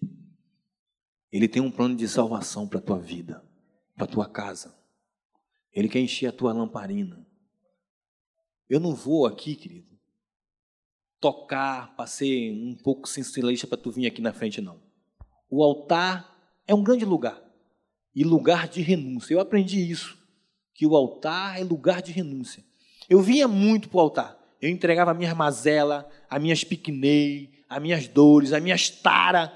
Ele 1.32 1.48
tem 1.48 1.62
um 1.62 1.70
plano 1.70 1.96
de 1.96 2.06
salvação 2.06 2.68
para 2.68 2.78
a 2.78 2.82
tua 2.82 2.98
vida, 2.98 3.42
para 3.96 4.04
a 4.04 4.06
tua 4.06 4.28
casa. 4.28 4.76
Ele 5.72 5.88
quer 5.88 5.98
encher 5.98 6.26
a 6.26 6.32
tua 6.32 6.52
lamparina. 6.52 7.26
Eu 8.68 8.78
não 8.78 8.94
vou 8.94 9.24
aqui, 9.24 9.56
querido, 9.56 9.98
tocar 11.18 11.96
para 11.96 12.06
ser 12.06 12.52
um 12.52 12.76
pouco 12.76 13.08
sensibilista 13.08 13.66
para 13.66 13.78
tu 13.78 13.90
vir 13.90 14.06
aqui 14.06 14.20
na 14.20 14.34
frente, 14.34 14.60
não. 14.60 14.78
O 15.48 15.64
altar 15.64 16.54
é 16.66 16.74
um 16.74 16.84
grande 16.84 17.06
lugar 17.06 17.42
e 18.14 18.24
lugar 18.24 18.68
de 18.68 18.82
renúncia. 18.82 19.32
Eu 19.32 19.40
aprendi 19.40 19.90
isso, 19.90 20.18
que 20.74 20.86
o 20.86 20.94
altar 20.94 21.58
é 21.58 21.64
lugar 21.64 22.02
de 22.02 22.12
renúncia. 22.12 22.68
Eu 23.10 23.20
vinha 23.20 23.48
muito 23.48 23.88
para 23.88 23.98
o 23.98 24.00
altar. 24.00 24.38
Eu 24.62 24.70
entregava 24.70 25.10
a 25.10 25.14
minha 25.14 25.34
mazela, 25.34 26.08
as 26.28 26.40
minhas 26.40 26.62
piquenei, 26.62 27.50
as 27.68 27.82
minhas 27.82 28.06
dores, 28.06 28.52
as 28.52 28.62
minhas 28.62 28.88
taras. 28.88 29.50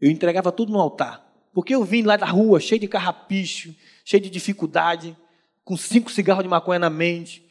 Eu 0.00 0.10
entregava 0.10 0.50
tudo 0.50 0.72
no 0.72 0.80
altar. 0.80 1.22
Porque 1.52 1.74
eu 1.74 1.84
vim 1.84 2.02
lá 2.02 2.16
da 2.16 2.26
rua, 2.26 2.58
cheio 2.58 2.80
de 2.80 2.88
carrapicho, 2.88 3.74
cheio 4.02 4.22
de 4.22 4.30
dificuldade, 4.30 5.14
com 5.62 5.76
cinco 5.76 6.10
cigarros 6.10 6.42
de 6.42 6.48
maconha 6.48 6.78
na 6.78 6.88
mente. 6.88 7.44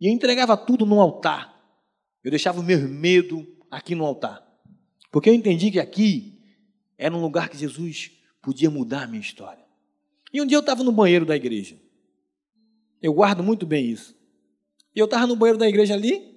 E 0.00 0.08
eu 0.08 0.12
entregava 0.12 0.56
tudo 0.56 0.86
no 0.86 1.00
altar. 1.00 1.54
Eu 2.22 2.30
deixava 2.30 2.60
o 2.60 2.62
meu 2.62 2.78
medo 2.88 3.44
aqui 3.68 3.94
no 3.96 4.04
altar. 4.04 4.46
Porque 5.10 5.28
eu 5.28 5.34
entendi 5.34 5.70
que 5.70 5.80
aqui 5.80 6.40
era 6.96 7.14
um 7.14 7.20
lugar 7.20 7.48
que 7.48 7.58
Jesus 7.58 8.12
podia 8.40 8.70
mudar 8.70 9.02
a 9.02 9.06
minha 9.06 9.20
história. 9.20 9.64
E 10.32 10.40
um 10.40 10.46
dia 10.46 10.56
eu 10.56 10.60
estava 10.60 10.84
no 10.84 10.92
banheiro 10.92 11.26
da 11.26 11.34
igreja. 11.34 11.76
Eu 13.02 13.12
guardo 13.12 13.42
muito 13.42 13.66
bem 13.66 13.86
isso. 13.86 14.17
E 14.98 15.00
eu 15.00 15.04
estava 15.04 15.28
no 15.28 15.36
banheiro 15.36 15.56
da 15.56 15.68
igreja 15.68 15.94
ali, 15.94 16.36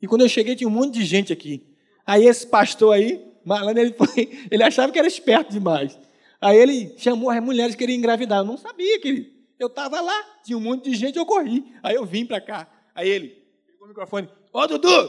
e 0.00 0.08
quando 0.08 0.22
eu 0.22 0.28
cheguei 0.28 0.56
tinha 0.56 0.66
um 0.66 0.72
monte 0.72 0.94
de 0.94 1.04
gente 1.04 1.32
aqui. 1.32 1.64
Aí 2.04 2.26
esse 2.26 2.44
pastor 2.44 2.92
aí, 2.92 3.24
malandro, 3.44 3.80
ele, 3.80 3.92
foi, 3.92 4.28
ele 4.50 4.60
achava 4.64 4.90
que 4.90 4.98
era 4.98 5.06
esperto 5.06 5.52
demais. 5.52 5.96
Aí 6.40 6.58
ele 6.58 6.98
chamou 6.98 7.30
as 7.30 7.40
mulheres 7.40 7.76
que 7.76 7.78
queriam 7.78 7.96
engravidar. 7.96 8.40
Eu 8.40 8.44
não 8.44 8.56
sabia, 8.56 9.00
querido. 9.00 9.30
Eu 9.56 9.68
estava 9.68 10.00
lá, 10.00 10.20
tinha 10.42 10.58
um 10.58 10.60
monte 10.60 10.90
de 10.90 10.96
gente, 10.96 11.16
eu 11.16 11.24
corri. 11.24 11.64
Aí 11.80 11.94
eu 11.94 12.04
vim 12.04 12.26
para 12.26 12.40
cá. 12.40 12.66
Aí 12.92 13.08
ele 13.08 13.40
pegou 13.64 13.86
o 13.86 13.88
microfone. 13.88 14.28
Ô, 14.52 14.66
Dudu, 14.66 15.08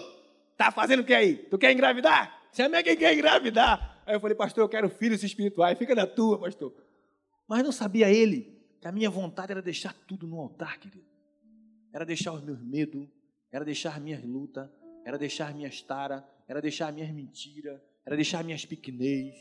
tá 0.56 0.70
fazendo 0.70 1.00
o 1.00 1.04
que 1.04 1.16
aí? 1.16 1.38
Tu 1.38 1.58
quer 1.58 1.72
engravidar? 1.72 2.44
Chama 2.54 2.84
quem 2.84 2.96
quer 2.96 3.16
engravidar. 3.16 4.04
Aí 4.06 4.14
eu 4.14 4.20
falei, 4.20 4.38
pastor, 4.38 4.66
eu 4.66 4.70
quero 4.70 4.88
filhos 4.88 5.24
espirituais. 5.24 5.80
Fica 5.80 5.96
na 5.96 6.06
tua, 6.06 6.38
pastor. 6.38 6.72
Mas 7.48 7.64
não 7.64 7.72
sabia 7.72 8.12
ele 8.12 8.56
que 8.80 8.88
a 8.88 8.92
minha 8.92 9.10
vontade 9.10 9.52
era 9.52 9.64
deixar 9.64 9.96
tudo 10.08 10.28
no 10.28 10.40
altar, 10.40 10.78
querido 10.78 11.12
era 11.94 12.06
deixar 12.06 12.34
os 12.34 12.42
meus 12.42 12.60
medos, 12.60 13.08
era 13.52 13.64
deixar 13.64 14.02
minhas 14.02 14.24
lutas, 14.24 14.68
era 15.06 15.18
deixar 15.18 15.54
minhas 15.54 15.82
taras, 15.84 16.24
era 16.48 16.60
deixar 16.60 16.92
minhas 16.92 17.12
mentiras, 17.12 17.80
era 18.04 18.16
deixar 18.16 18.44
minhas 18.44 18.66
pequenez. 18.66 19.36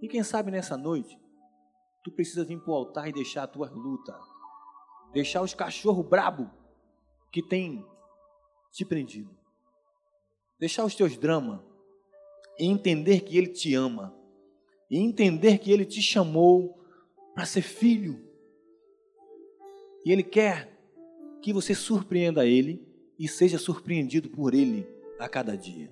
E 0.00 0.06
quem 0.06 0.22
sabe 0.22 0.52
nessa 0.52 0.76
noite, 0.76 1.18
tu 2.04 2.12
precisa 2.12 2.44
vir 2.44 2.60
para 2.60 2.70
o 2.70 2.76
altar 2.76 3.08
e 3.08 3.12
deixar 3.12 3.44
as 3.44 3.50
tuas 3.50 3.72
lutas, 3.72 4.14
deixar 5.12 5.42
os 5.42 5.52
cachorros 5.52 6.06
brabo 6.06 6.48
que 7.32 7.42
tem 7.42 7.84
te 8.70 8.84
prendido, 8.84 9.36
deixar 10.58 10.84
os 10.84 10.94
teus 10.94 11.16
dramas 11.16 11.60
e 12.58 12.66
entender 12.66 13.22
que 13.22 13.36
Ele 13.36 13.48
te 13.48 13.74
ama, 13.74 14.14
e 14.88 14.98
entender 14.98 15.58
que 15.58 15.72
Ele 15.72 15.84
te 15.84 16.00
chamou 16.00 16.80
para 17.34 17.44
ser 17.46 17.62
filho, 17.62 18.22
e 20.04 20.12
Ele 20.12 20.22
quer 20.22 20.73
que 21.44 21.52
você 21.52 21.74
surpreenda 21.74 22.46
Ele 22.46 22.82
e 23.18 23.28
seja 23.28 23.58
surpreendido 23.58 24.30
por 24.30 24.54
Ele 24.54 24.88
a 25.18 25.28
cada 25.28 25.54
dia. 25.54 25.90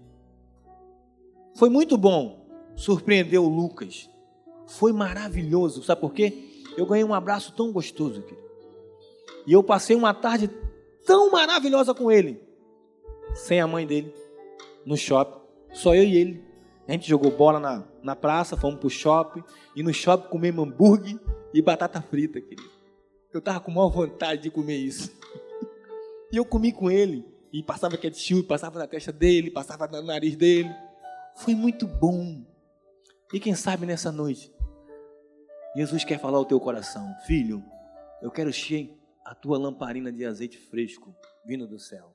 Foi 1.57 1.69
muito 1.69 1.99
bom 1.99 2.49
surpreender 2.75 3.39
o 3.39 3.51
Lucas. 3.51 4.09
Foi 4.67 4.95
maravilhoso. 4.95 5.83
Sabe 5.83 6.01
por 6.01 6.15
quê? 6.15 6.65
Eu 6.75 6.87
ganhei 6.87 7.05
um 7.05 7.13
abraço 7.13 7.53
tão 7.53 7.71
gostoso, 7.71 8.23
querido. 8.23 8.49
E 9.47 9.53
eu 9.53 9.63
passei 9.63 9.95
uma 9.95 10.15
tarde 10.15 10.49
tão 11.05 11.31
maravilhosa 11.31 11.93
com 11.93 12.11
ele. 12.11 12.43
Sem 13.35 13.61
a 13.61 13.67
mãe 13.67 13.87
dele. 13.87 14.11
No 14.87 14.97
shopping. 14.97 15.39
Só 15.75 15.95
eu 15.95 16.05
e 16.05 16.17
ele. 16.17 16.43
A 16.89 16.93
gente 16.93 17.07
jogou 17.07 17.31
bola 17.31 17.61
na, 17.61 17.85
na 18.03 18.17
praça, 18.17 18.57
fomos 18.57 18.81
pro 18.81 18.89
shopping. 18.89 19.45
E 19.77 19.83
no 19.83 19.93
shopping 19.93 20.31
comemos 20.31 20.67
hambúrguer 20.67 21.21
e 21.53 21.61
batata 21.61 22.01
frita, 22.01 22.41
querido. 22.41 22.71
Eu 23.35 23.43
tava 23.43 23.61
com 23.61 23.71
maior 23.71 23.91
vontade 23.91 24.45
de 24.45 24.51
comer 24.51 24.79
isso. 24.79 25.21
E 26.33 26.37
eu 26.37 26.45
comi 26.47 26.73
com 26.73 26.91
ele. 26.91 27.25
E 27.53 27.63
passava 27.63 27.99
ketchup, 27.99 28.49
passava 28.49 28.79
na 28.79 28.87
testa 28.87 29.13
dele, 29.13 29.51
passava 29.51 29.87
no 29.87 30.01
nariz 30.01 30.35
dele. 30.35 30.75
Foi 31.37 31.55
muito 31.55 31.87
bom. 31.87 32.43
E 33.33 33.39
quem 33.39 33.55
sabe 33.55 33.85
nessa 33.85 34.11
noite, 34.11 34.51
Jesus 35.77 36.03
quer 36.03 36.19
falar 36.19 36.39
ao 36.39 36.47
teu 36.47 36.59
coração: 36.59 37.15
Filho, 37.27 37.63
eu 38.23 38.31
quero 38.31 38.49
encher 38.49 38.99
a 39.23 39.35
tua 39.35 39.59
lamparina 39.59 40.11
de 40.11 40.25
azeite 40.25 40.57
fresco 40.57 41.15
vindo 41.45 41.67
do 41.67 41.79
céu. 41.79 42.15